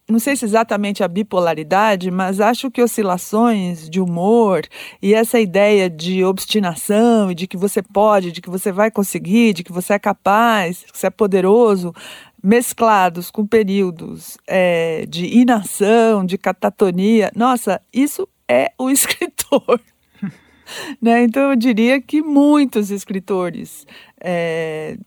não 0.09 0.19
sei 0.19 0.35
se 0.35 0.45
exatamente 0.45 1.03
a 1.03 1.07
bipolaridade, 1.07 2.09
mas 2.09 2.39
acho 2.39 2.71
que 2.71 2.81
oscilações 2.81 3.89
de 3.89 3.99
humor 3.99 4.61
e 5.01 5.13
essa 5.13 5.39
ideia 5.39 5.89
de 5.89 6.23
obstinação 6.23 7.31
e 7.31 7.35
de 7.35 7.47
que 7.47 7.57
você 7.57 7.81
pode, 7.81 8.31
de 8.31 8.41
que 8.41 8.49
você 8.49 8.71
vai 8.71 8.89
conseguir, 8.89 9.53
de 9.53 9.63
que 9.63 9.71
você 9.71 9.93
é 9.93 9.99
capaz, 9.99 10.83
que 10.83 10.97
você 10.97 11.07
é 11.07 11.11
poderoso, 11.11 11.93
mesclados 12.41 13.29
com 13.29 13.45
períodos 13.45 14.37
é, 14.47 15.05
de 15.07 15.25
inação, 15.25 16.25
de 16.25 16.37
catatonia, 16.37 17.31
nossa, 17.35 17.81
isso 17.91 18.27
é 18.47 18.71
o 18.77 18.89
escritor. 18.91 19.81
né? 21.01 21.23
Então 21.23 21.51
eu 21.51 21.55
diria 21.55 22.01
que 22.01 22.21
muitos 22.21 22.91
escritores, 22.91 23.85
é, 24.19 24.97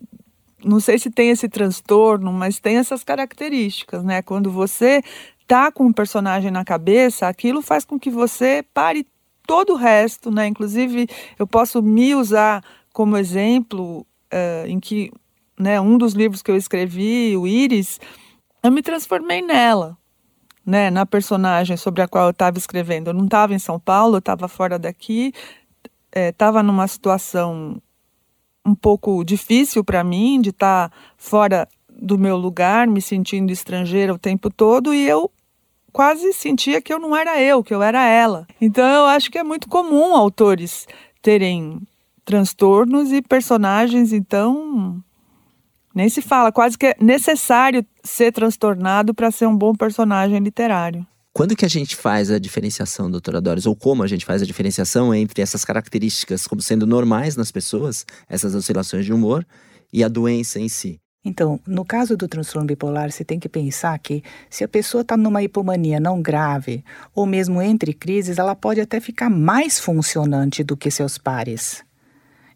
não 0.65 0.81
sei 0.81 0.99
se 0.99 1.11
tem 1.11 1.31
esse 1.31 1.49
transtorno, 1.49 2.33
mas 2.33 2.59
tem 2.59 2.77
essas 2.77 3.03
características, 3.03 4.05
né? 4.05 4.23
Quando 4.23 4.51
você 4.51 5.03
tá 5.47 5.73
com 5.73 5.87
um 5.87 5.93
personagem 5.93 6.51
na 6.51 6.65
cabeça, 6.65 7.27
aquilo 7.27 7.63
faz 7.63 7.85
com 7.85 7.99
que 7.99 8.11
você 8.11 8.65
pare 8.73 9.07
todo 9.47 9.73
o 9.73 9.77
resto, 9.77 10.31
né? 10.31 10.47
Inclusive 10.47 11.09
eu 11.39 11.47
posso 11.47 11.83
me 11.83 12.15
usar 12.15 12.63
como 12.93 13.17
exemplo 13.17 14.07
uh, 14.33 14.67
em 14.67 14.79
que, 14.79 15.11
né? 15.59 15.81
Um 15.81 15.99
dos 15.99 16.13
livros 16.13 16.43
que 16.43 16.51
eu 16.51 16.57
escrevi, 16.57 17.37
o 17.37 17.47
Iris, 17.47 17.99
eu 18.63 18.71
me 18.71 18.83
transformei 18.83 19.43
nela, 19.43 19.97
né, 20.71 20.89
na 20.89 21.05
personagem 21.05 21.77
sobre 21.77 22.01
a 22.01 22.07
qual 22.07 22.27
eu 22.27 22.31
estava 22.31 22.57
escrevendo. 22.57 23.09
Eu 23.09 23.15
não 23.15 23.25
estava 23.25 23.53
em 23.53 23.59
São 23.59 23.81
Paulo, 23.81 24.15
eu 24.15 24.19
estava 24.21 24.47
fora 24.47 24.79
daqui, 24.79 25.33
estava 26.15 26.61
é, 26.61 26.63
numa 26.63 26.87
situação 26.87 27.83
um 28.65 28.75
pouco 28.75 29.25
difícil 29.25 29.83
para 29.83 30.05
mim, 30.05 30.41
de 30.41 30.51
estar 30.51 30.89
tá 30.89 30.97
fora 31.17 31.69
do 31.89 32.17
meu 32.17 32.37
lugar, 32.37 32.87
me 32.87 33.03
sentindo 33.03 33.51
estrangeira 33.51 34.15
o 34.15 34.19
tempo 34.19 34.49
todo, 34.49 34.95
e 34.95 35.09
eu 35.09 35.29
quase 35.93 36.33
sentia 36.33 36.81
que 36.81 36.93
eu 36.93 37.01
não 37.01 37.17
era 37.17 37.43
eu, 37.43 37.65
que 37.65 37.75
eu 37.75 37.83
era 37.83 38.07
ela. 38.07 38.47
Então 38.61 38.87
eu 38.87 39.07
acho 39.07 39.29
que 39.29 39.39
é 39.39 39.43
muito 39.43 39.69
comum 39.69 40.15
autores 40.15 40.87
terem 41.21 41.81
transtornos 42.25 43.11
e 43.11 43.21
personagens, 43.21 44.13
então 44.13 45.03
nem 45.95 46.09
se 46.09 46.23
fala, 46.23 46.53
quase 46.53 46.79
que 46.79 46.87
é 46.87 46.97
necessário 47.01 47.85
ser 48.05 48.33
transtornado 48.33 49.15
para 49.15 49.31
ser 49.31 49.47
um 49.47 49.57
bom 49.57 49.75
personagem 49.75 50.39
literário. 50.39 51.07
Quando 51.33 51.55
que 51.55 51.65
a 51.65 51.69
gente 51.69 51.95
faz 51.95 52.31
a 52.31 52.39
diferenciação, 52.39 53.11
doutora 53.11 53.41
Doris, 53.41 53.65
ou 53.65 53.77
como 53.77 54.03
a 54.03 54.07
gente 54.07 54.25
faz 54.25 54.43
a 54.43 54.47
diferenciação 54.47 55.15
entre 55.15 55.41
essas 55.41 55.65
características 55.65 56.47
como 56.47 56.61
sendo 56.61 56.87
normais 56.87 57.37
nas 57.37 57.53
pessoas, 57.53 58.05
essas 58.29 58.55
oscilações 58.55 59.05
de 59.05 59.13
humor, 59.13 59.47
e 59.93 60.03
a 60.03 60.09
doença 60.09 60.59
em 60.59 60.69
si? 60.69 61.01
Então, 61.25 61.61
no 61.67 61.85
caso 61.85 62.17
do 62.17 62.27
transtorno 62.27 62.67
bipolar, 62.67 63.13
você 63.13 63.25
tem 63.25 63.39
que 63.39 63.49
pensar 63.49 63.97
que 63.99 64.25
se 64.49 64.65
a 64.65 64.69
pessoa 64.69 65.03
está 65.03 65.17
numa 65.17 65.43
hipomania 65.43 66.01
não 66.01 66.21
grave, 66.21 66.83
ou 67.15 67.27
mesmo 67.27 67.61
entre 67.61 67.93
crises, 67.93 68.39
ela 68.39 68.57
pode 68.57 68.81
até 68.81 68.99
ficar 69.01 69.29
mais 69.29 69.79
funcionante 69.79 70.65
do 70.65 70.77
que 70.77 70.91
seus 70.91 71.19
pares. 71.19 71.85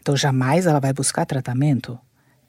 Então, 0.01 0.17
jamais 0.17 0.67
ela 0.67 0.81
vai 0.81 0.93
buscar 0.93 1.27
tratamento. 1.27 1.99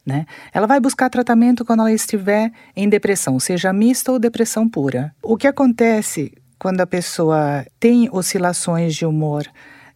Né? 0.05 0.25
Ela 0.53 0.67
vai 0.67 0.79
buscar 0.79 1.09
tratamento 1.09 1.65
quando 1.65 1.79
ela 1.79 1.91
estiver 1.91 2.51
em 2.75 2.87
depressão, 2.87 3.39
seja 3.39 3.73
mista 3.73 4.11
ou 4.11 4.19
depressão 4.19 4.69
pura. 4.69 5.11
O 5.23 5.35
que 5.35 5.47
acontece 5.47 6.31
quando 6.59 6.81
a 6.81 6.87
pessoa 6.87 7.65
tem 7.79 8.07
oscilações 8.11 8.95
de 8.95 9.05
humor 9.05 9.45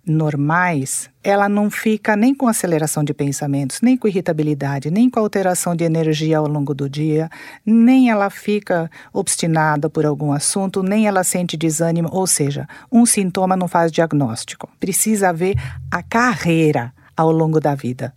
normais, 0.05 1.09
ela 1.23 1.47
não 1.47 1.69
fica 1.69 2.15
nem 2.15 2.33
com 2.33 2.47
aceleração 2.47 3.03
de 3.03 3.13
pensamentos, 3.13 3.79
nem 3.81 3.95
com 3.95 4.07
irritabilidade, 4.07 4.89
nem 4.89 5.09
com 5.09 5.19
alteração 5.19 5.75
de 5.75 5.83
energia 5.83 6.39
ao 6.39 6.47
longo 6.47 6.73
do 6.73 6.89
dia, 6.89 7.29
nem 7.63 8.09
ela 8.09 8.29
fica 8.29 8.89
obstinada 9.13 9.89
por 9.89 10.05
algum 10.05 10.31
assunto, 10.31 10.81
nem 10.81 11.07
ela 11.07 11.23
sente 11.23 11.55
desânimo, 11.55 12.09
ou 12.11 12.25
seja, 12.25 12.67
um 12.91 13.05
sintoma 13.05 13.55
não 13.55 13.67
faz 13.67 13.91
diagnóstico. 13.91 14.67
Precisa 14.79 15.31
ver 15.31 15.55
a 15.91 16.01
carreira 16.01 16.91
ao 17.15 17.31
longo 17.31 17.59
da 17.59 17.75
vida 17.75 18.13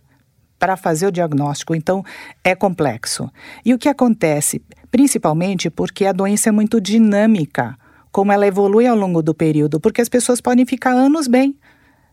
para 0.63 0.77
fazer 0.77 1.07
o 1.07 1.11
diagnóstico. 1.11 1.75
Então, 1.75 2.05
é 2.41 2.55
complexo. 2.55 3.29
E 3.65 3.73
o 3.73 3.77
que 3.77 3.89
acontece? 3.89 4.61
Principalmente 4.89 5.69
porque 5.69 6.05
a 6.05 6.13
doença 6.13 6.47
é 6.47 6.53
muito 6.53 6.79
dinâmica, 6.79 7.77
como 8.13 8.31
ela 8.31 8.47
evolui 8.47 8.87
ao 8.87 8.95
longo 8.95 9.21
do 9.21 9.33
período, 9.33 9.77
porque 9.77 9.99
as 9.99 10.07
pessoas 10.07 10.39
podem 10.39 10.65
ficar 10.65 10.91
anos 10.91 11.27
bem, 11.27 11.53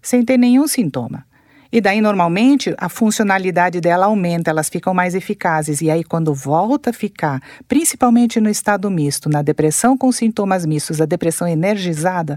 sem 0.02 0.24
ter 0.24 0.36
nenhum 0.36 0.66
sintoma. 0.66 1.24
E 1.70 1.80
daí, 1.80 2.00
normalmente, 2.00 2.74
a 2.76 2.88
funcionalidade 2.88 3.80
dela 3.80 4.06
aumenta, 4.06 4.50
elas 4.50 4.68
ficam 4.68 4.92
mais 4.92 5.14
eficazes. 5.14 5.80
E 5.80 5.88
aí, 5.88 6.02
quando 6.02 6.34
volta 6.34 6.90
a 6.90 6.92
ficar, 6.92 7.40
principalmente 7.68 8.40
no 8.40 8.50
estado 8.50 8.90
misto, 8.90 9.28
na 9.28 9.42
depressão 9.42 9.96
com 9.96 10.10
sintomas 10.10 10.66
mistos, 10.66 11.00
a 11.00 11.06
depressão 11.06 11.46
energizada, 11.46 12.36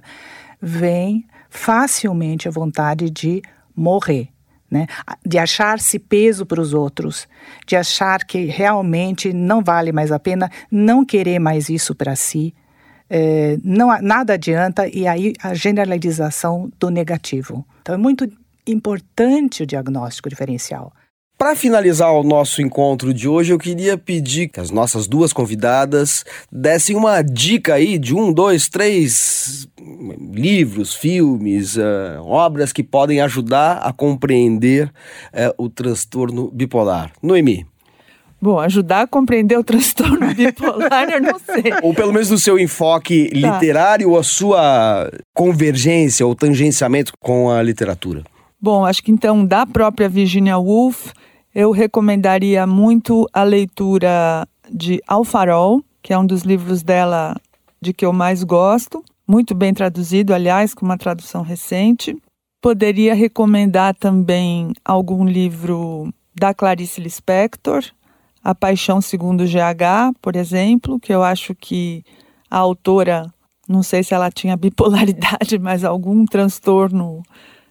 vem 0.61 1.25
facilmente 1.49 2.47
a 2.47 2.51
vontade 2.51 3.09
de 3.09 3.41
morrer. 3.75 4.32
Né? 4.73 4.87
De 5.23 5.37
achar-se 5.37 5.99
peso 5.99 6.47
para 6.47 6.59
os 6.59 6.73
outros, 6.73 7.27
de 7.67 7.75
achar 7.75 8.25
que 8.25 8.45
realmente 8.45 9.31
não 9.31 9.63
vale 9.63 9.91
mais 9.91 10.11
a 10.11 10.17
pena, 10.17 10.49
não 10.71 11.05
querer 11.05 11.37
mais 11.37 11.69
isso 11.69 11.93
para 11.93 12.15
si, 12.15 12.55
é, 13.07 13.59
não, 13.63 13.95
nada 14.01 14.33
adianta, 14.33 14.87
e 14.87 15.05
aí 15.05 15.33
a 15.43 15.53
generalização 15.53 16.71
do 16.79 16.89
negativo. 16.89 17.63
Então 17.83 17.93
é 17.93 17.97
muito 17.99 18.27
importante 18.65 19.61
o 19.61 19.67
diagnóstico 19.67 20.27
diferencial. 20.27 20.91
Para 21.43 21.57
finalizar 21.57 22.09
o 22.13 22.23
nosso 22.23 22.61
encontro 22.61 23.13
de 23.13 23.27
hoje, 23.27 23.51
eu 23.51 23.59
queria 23.59 23.97
pedir 23.97 24.47
que 24.47 24.61
as 24.61 24.71
nossas 24.71 25.07
duas 25.07 25.33
convidadas 25.33 26.23
dessem 26.49 26.95
uma 26.95 27.21
dica 27.21 27.73
aí 27.73 27.97
de 27.97 28.15
um, 28.15 28.31
dois, 28.31 28.69
três 28.69 29.67
livros, 30.31 30.95
filmes, 30.95 31.75
uh, 31.75 32.21
obras 32.21 32.71
que 32.71 32.81
podem 32.81 33.19
ajudar 33.19 33.79
a 33.79 33.91
compreender 33.91 34.87
uh, 34.87 35.53
o 35.57 35.67
transtorno 35.67 36.49
bipolar. 36.49 37.11
Noemi. 37.21 37.67
Bom, 38.41 38.57
ajudar 38.57 39.01
a 39.01 39.07
compreender 39.07 39.57
o 39.57 39.65
transtorno 39.65 40.25
bipolar, 40.33 41.09
eu 41.09 41.21
não 41.21 41.37
sei. 41.39 41.73
Ou 41.83 41.93
pelo 41.93 42.13
menos 42.13 42.29
no 42.29 42.37
seu 42.37 42.57
enfoque 42.57 43.29
tá. 43.29 43.51
literário, 43.51 44.11
ou 44.11 44.17
a 44.17 44.23
sua 44.23 45.11
convergência 45.33 46.25
ou 46.25 46.35
tangenciamento 46.35 47.11
com 47.19 47.51
a 47.51 47.61
literatura. 47.61 48.23
Bom, 48.61 48.85
acho 48.85 49.03
que 49.03 49.11
então 49.11 49.45
da 49.45 49.65
própria 49.65 50.07
Virginia 50.07 50.57
Woolf, 50.57 51.11
eu 51.53 51.71
recomendaria 51.71 52.65
muito 52.65 53.29
a 53.31 53.43
leitura 53.43 54.47
de 54.71 55.01
Alfarol, 55.07 55.83
que 56.01 56.11
é 56.11 56.17
um 56.17 56.25
dos 56.25 56.41
livros 56.41 56.81
dela 56.81 57.35
de 57.81 57.93
que 57.93 58.05
eu 58.05 58.11
mais 58.11 58.43
gosto, 58.43 59.03
muito 59.27 59.53
bem 59.53 59.73
traduzido, 59.73 60.33
aliás, 60.33 60.73
com 60.73 60.85
uma 60.85 60.97
tradução 60.97 61.41
recente. 61.43 62.15
Poderia 62.61 63.13
recomendar 63.13 63.93
também 63.95 64.71
algum 64.83 65.25
livro 65.25 66.11
da 66.35 66.53
Clarice 66.53 66.99
Lispector, 66.99 67.83
A 68.43 68.55
Paixão 68.55 68.99
Segundo 68.99 69.45
GH, 69.45 70.17
por 70.21 70.35
exemplo, 70.35 70.99
que 70.99 71.13
eu 71.13 71.21
acho 71.21 71.53
que 71.53 72.03
a 72.49 72.57
autora, 72.57 73.31
não 73.67 73.83
sei 73.83 74.03
se 74.03 74.13
ela 74.13 74.31
tinha 74.31 74.57
bipolaridade, 74.57 75.59
mas 75.61 75.83
algum 75.83 76.25
transtorno 76.25 77.21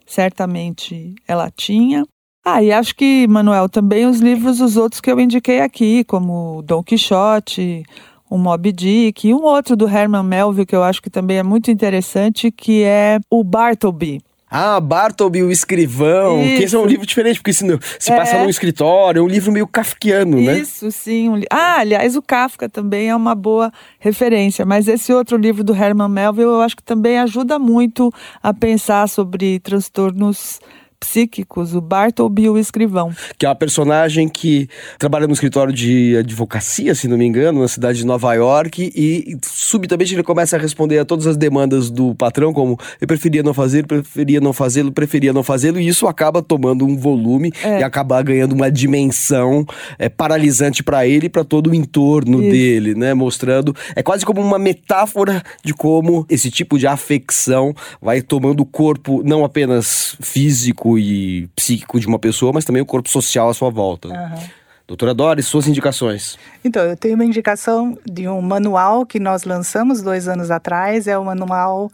certamente 0.06 1.14
ela 1.26 1.50
tinha. 1.50 2.06
Ah, 2.44 2.62
e 2.62 2.72
acho 2.72 2.94
que, 2.96 3.26
Manuel, 3.28 3.68
também 3.68 4.04
os 4.04 4.20
livros, 4.20 4.60
os 4.60 4.76
outros 4.76 5.00
que 5.00 5.10
eu 5.10 5.20
indiquei 5.20 5.60
aqui, 5.60 6.02
como 6.02 6.60
Dom 6.62 6.82
Quixote, 6.82 7.84
o 8.28 8.36
Moby 8.36 8.72
Dick, 8.72 9.28
e 9.28 9.34
um 9.34 9.42
outro 9.42 9.76
do 9.76 9.88
Herman 9.88 10.24
Melville 10.24 10.66
que 10.66 10.74
eu 10.74 10.82
acho 10.82 11.00
que 11.00 11.08
também 11.08 11.38
é 11.38 11.42
muito 11.42 11.70
interessante, 11.70 12.50
que 12.50 12.82
é 12.82 13.20
o 13.30 13.44
Bartleby. 13.44 14.20
Ah, 14.50 14.80
Bartleby, 14.80 15.42
o 15.44 15.50
escrivão, 15.52 16.42
Isso. 16.42 16.56
que 16.56 16.62
esse 16.64 16.76
é 16.76 16.78
um 16.78 16.84
livro 16.84 17.06
diferente, 17.06 17.38
porque 17.38 17.54
se, 17.54 17.64
se 17.98 18.12
é. 18.12 18.16
passa 18.16 18.42
num 18.42 18.50
escritório, 18.50 19.20
é 19.20 19.22
um 19.22 19.28
livro 19.28 19.50
meio 19.50 19.66
kafkiano, 19.66 20.38
Isso, 20.38 20.46
né? 20.46 20.58
Isso, 20.58 20.92
sim. 20.92 21.28
Um 21.30 21.36
li... 21.36 21.46
Ah, 21.50 21.78
aliás, 21.78 22.16
o 22.16 22.22
Kafka 22.22 22.68
também 22.68 23.08
é 23.08 23.16
uma 23.16 23.34
boa 23.34 23.72
referência, 23.98 24.66
mas 24.66 24.88
esse 24.88 25.10
outro 25.10 25.38
livro 25.38 25.64
do 25.64 25.74
Herman 25.74 26.08
Melville 26.08 26.48
eu 26.48 26.60
acho 26.60 26.76
que 26.76 26.82
também 26.82 27.18
ajuda 27.18 27.58
muito 27.58 28.12
a 28.42 28.52
pensar 28.52 29.08
sobre 29.08 29.58
transtornos 29.60 30.60
psíquicos, 31.02 31.74
o 31.74 31.80
Bartleby 31.80 32.48
o 32.48 32.56
escrivão. 32.56 33.12
Que 33.36 33.44
é 33.44 33.48
uma 33.48 33.56
personagem 33.56 34.28
que 34.28 34.68
trabalha 35.00 35.26
no 35.26 35.32
escritório 35.32 35.72
de 35.72 36.16
advocacia, 36.16 36.94
se 36.94 37.08
não 37.08 37.18
me 37.18 37.26
engano, 37.26 37.60
na 37.60 37.66
cidade 37.66 37.98
de 37.98 38.06
Nova 38.06 38.32
York, 38.34 38.92
e 38.94 39.36
subitamente 39.42 40.14
ele 40.14 40.22
começa 40.22 40.56
a 40.56 40.60
responder 40.60 41.00
a 41.00 41.04
todas 41.04 41.26
as 41.26 41.36
demandas 41.36 41.90
do 41.90 42.14
patrão, 42.14 42.52
como 42.52 42.78
eu 43.00 43.06
preferia 43.08 43.42
não 43.42 43.52
fazer, 43.52 43.84
preferia 43.84 44.40
não 44.40 44.52
fazê-lo, 44.52 44.92
preferia 44.92 45.32
não 45.32 45.42
fazê-lo, 45.42 45.80
e 45.80 45.88
isso 45.88 46.06
acaba 46.06 46.40
tomando 46.40 46.86
um 46.86 46.96
volume 46.96 47.52
é. 47.64 47.80
e 47.80 47.82
acaba 47.82 48.22
ganhando 48.22 48.52
uma 48.52 48.70
dimensão 48.70 49.66
é, 49.98 50.08
paralisante 50.08 50.84
para 50.84 51.04
ele 51.04 51.26
e 51.26 51.28
para 51.28 51.42
todo 51.42 51.70
o 51.70 51.74
entorno 51.74 52.40
isso. 52.40 52.50
dele, 52.52 52.94
né? 52.94 53.12
Mostrando. 53.12 53.74
É 53.96 54.04
quase 54.04 54.24
como 54.24 54.40
uma 54.40 54.58
metáfora 54.58 55.42
de 55.64 55.74
como 55.74 56.24
esse 56.30 56.48
tipo 56.48 56.78
de 56.78 56.86
afecção 56.86 57.74
vai 58.00 58.22
tomando 58.22 58.60
o 58.60 58.66
corpo, 58.66 59.20
não 59.24 59.44
apenas 59.44 60.16
físico 60.20 60.91
e 60.98 61.48
psíquico 61.54 61.98
de 61.98 62.06
uma 62.06 62.18
pessoa, 62.18 62.52
mas 62.52 62.64
também 62.64 62.82
o 62.82 62.86
corpo 62.86 63.08
social 63.08 63.48
à 63.48 63.54
sua 63.54 63.70
volta. 63.70 64.08
Uhum. 64.08 64.48
Doutora 64.86 65.14
Doris, 65.14 65.46
suas 65.46 65.66
indicações. 65.66 66.38
Então, 66.64 66.82
eu 66.84 66.96
tenho 66.96 67.14
uma 67.14 67.24
indicação 67.24 67.96
de 68.04 68.28
um 68.28 68.42
manual 68.42 69.06
que 69.06 69.18
nós 69.18 69.44
lançamos 69.44 70.02
dois 70.02 70.28
anos 70.28 70.50
atrás, 70.50 71.06
é 71.06 71.16
o 71.16 71.24
manual 71.24 71.90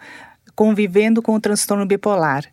Convivendo 0.54 1.22
com 1.22 1.34
o 1.36 1.40
Transtorno 1.40 1.86
Bipolar, 1.86 2.44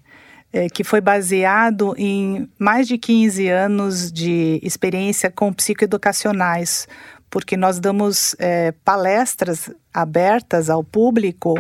é, 0.54 0.70
que 0.70 0.84
foi 0.84 1.02
baseado 1.02 1.96
em 1.98 2.48
mais 2.60 2.88
de 2.88 3.00
15 3.00 3.48
anos 3.50 4.12
de 4.12 4.60
experiência 4.62 5.32
com 5.32 5.52
psicoeducacionais, 5.52 6.88
porque 7.32 7.58
nós 7.58 7.80
damos 7.80 8.36
é, 8.38 8.72
palestras 8.84 9.72
abertas 9.92 10.70
ao 10.70 10.84
público 10.84 11.56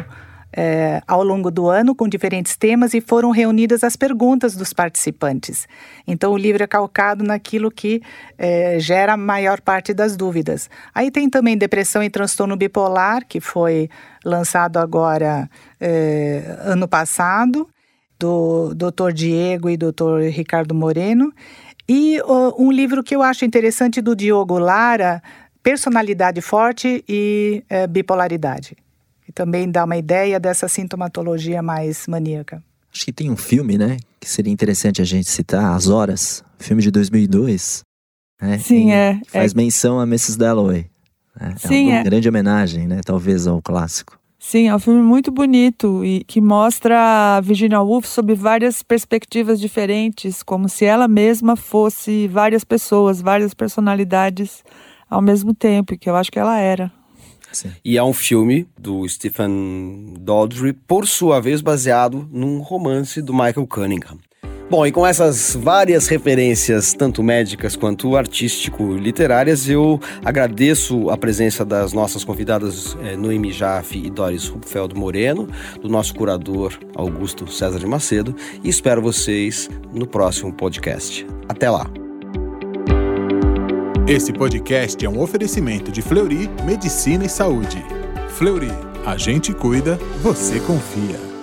é, 0.56 1.02
ao 1.06 1.22
longo 1.22 1.52
do 1.52 1.68
ano 1.68 1.94
com 1.94 2.08
diferentes 2.08 2.56
temas 2.56 2.94
e 2.94 3.02
foram 3.02 3.32
reunidas 3.32 3.84
as 3.84 3.98
perguntas 3.98 4.56
dos 4.56 4.72
participantes. 4.72 5.68
Então, 6.08 6.32
o 6.32 6.38
livro 6.38 6.64
é 6.64 6.68
calcado 6.68 7.24
naquilo 7.26 7.70
que 7.70 8.02
é, 8.38 8.80
gera 8.80 9.14
a 9.14 9.18
maior 9.18 9.60
parte 9.60 9.94
das 9.94 10.16
dúvidas. 10.16 10.70
Aí 10.94 11.12
tem 11.12 11.30
também 11.30 11.58
Depressão 11.58 12.02
e 12.02 12.10
Transtorno 12.10 12.56
Bipolar, 12.56 13.26
que 13.28 13.42
foi 13.42 13.90
lançado 14.24 14.78
agora 14.78 15.50
é, 15.80 16.58
ano 16.62 16.88
passado, 16.88 17.68
do 18.18 18.74
Dr. 18.74 19.12
Diego 19.14 19.70
e 19.70 19.76
Dr. 19.76 20.30
Ricardo 20.32 20.74
Moreno. 20.74 21.34
E 21.88 22.20
um 22.58 22.72
livro 22.72 23.04
que 23.04 23.16
eu 23.16 23.22
acho 23.22 23.44
interessante 23.44 24.02
do 24.02 24.16
Diogo 24.16 24.58
Lara, 24.58 25.22
Personalidade 25.62 26.42
Forte 26.42 27.04
e 27.08 27.62
é, 27.70 27.86
Bipolaridade 27.86 28.76
e 29.28 29.32
também 29.32 29.70
dá 29.70 29.84
uma 29.84 29.98
ideia 29.98 30.40
dessa 30.40 30.68
sintomatologia 30.68 31.62
mais 31.62 32.08
maníaca. 32.08 32.64
Acho 32.94 33.06
que 33.06 33.14
tem 33.14 33.30
um 33.30 33.36
filme, 33.36 33.78
né, 33.78 33.98
que 34.20 34.30
seria 34.30 34.54
interessante 34.54 35.02
a 35.02 35.06
gente 35.06 35.30
citar, 35.30 35.76
As 35.76 35.88
Horas, 35.88 36.44
filme 36.58 36.82
de 36.82 36.90
2002. 36.92 37.84
Né, 38.42 38.58
Sim, 38.60 38.92
é. 38.92 39.20
Faz 39.28 39.54
é... 39.54 39.56
menção 39.56 40.00
a 40.00 40.04
Mrs. 40.04 40.38
Dalloway. 40.38 40.86
Né, 41.40 41.56
Sim, 41.58 41.90
é 41.90 41.94
uma 41.94 42.00
é. 42.00 42.04
grande 42.04 42.30
homenagem, 42.30 42.88
né, 42.88 43.02
talvez 43.04 43.48
ao 43.48 43.62
clássico. 43.62 44.18
Sim, 44.48 44.68
é 44.68 44.76
um 44.76 44.80
filme 44.80 45.02
muito 45.02 45.32
bonito 45.32 46.06
e 46.06 46.24
que 46.24 46.40
mostra 46.40 47.36
a 47.38 47.42
Virginia 47.42 47.82
Woolf 47.82 48.06
sob 48.06 48.34
várias 48.36 48.84
perspectivas 48.84 49.60
diferentes, 49.60 50.44
como 50.44 50.70
se 50.70 50.86
ela 50.86 51.08
mesma 51.08 51.56
fosse 51.56 52.28
várias 52.28 52.64
pessoas, 52.64 53.20
várias 53.20 53.56
personalidades 53.56 54.64
ao 55.10 55.22
mesmo 55.22 55.54
tempo, 55.54 55.98
que 55.98 56.08
eu 56.08 56.16
acho 56.16 56.32
que 56.32 56.38
ela 56.38 56.60
era. 56.60 56.92
Sim. 57.56 57.72
E 57.84 57.98
é 57.98 58.04
um 58.04 58.14
filme 58.14 58.68
do 58.78 59.08
Stephen 59.08 60.16
Daldry, 60.20 60.74
por 60.74 61.08
sua 61.08 61.40
vez 61.40 61.62
baseado 61.62 62.28
num 62.32 62.60
romance 62.60 63.22
do 63.22 63.34
Michael 63.34 63.68
Cunningham. 63.68 64.18
Bom, 64.68 64.84
e 64.84 64.92
com 64.92 65.06
essas 65.06 65.56
várias 65.56 66.08
referências, 66.08 66.92
tanto 66.94 67.22
médicas 67.22 67.76
quanto 67.76 68.18
artístico-literárias, 68.18 69.70
eu 69.70 70.00
agradeço 70.24 71.12
a 71.12 71.18
presença 71.18 71.64
das 71.64 71.94
nossas 71.94 72.24
convidadas 72.24 72.98
é, 73.04 73.16
Noemi 73.16 73.52
Jaffe 73.52 74.00
e 74.00 74.10
Doris 74.10 74.48
Rupfeld 74.48 74.96
Moreno, 74.96 75.48
do 75.80 75.88
nosso 75.88 76.16
curador 76.16 76.74
Augusto 76.96 77.48
César 77.48 77.78
de 77.78 77.86
Macedo, 77.86 78.36
e 78.64 78.70
espero 78.70 79.04
vocês 79.04 79.70
no 79.94 80.08
próximo 80.08 80.52
podcast. 80.52 81.28
Até 81.48 81.70
lá! 81.70 82.05
Esse 84.08 84.32
podcast 84.32 85.04
é 85.04 85.10
um 85.10 85.20
oferecimento 85.20 85.92
de 85.92 86.00
Fleury 86.00 86.48
Medicina 86.64 87.26
e 87.26 87.30
Saúde. 87.30 87.84
Fleury, 88.30 88.70
a 89.04 89.18
gente 89.18 89.52
cuida, 89.52 89.98
você 90.22 90.60
confia. 90.60 91.35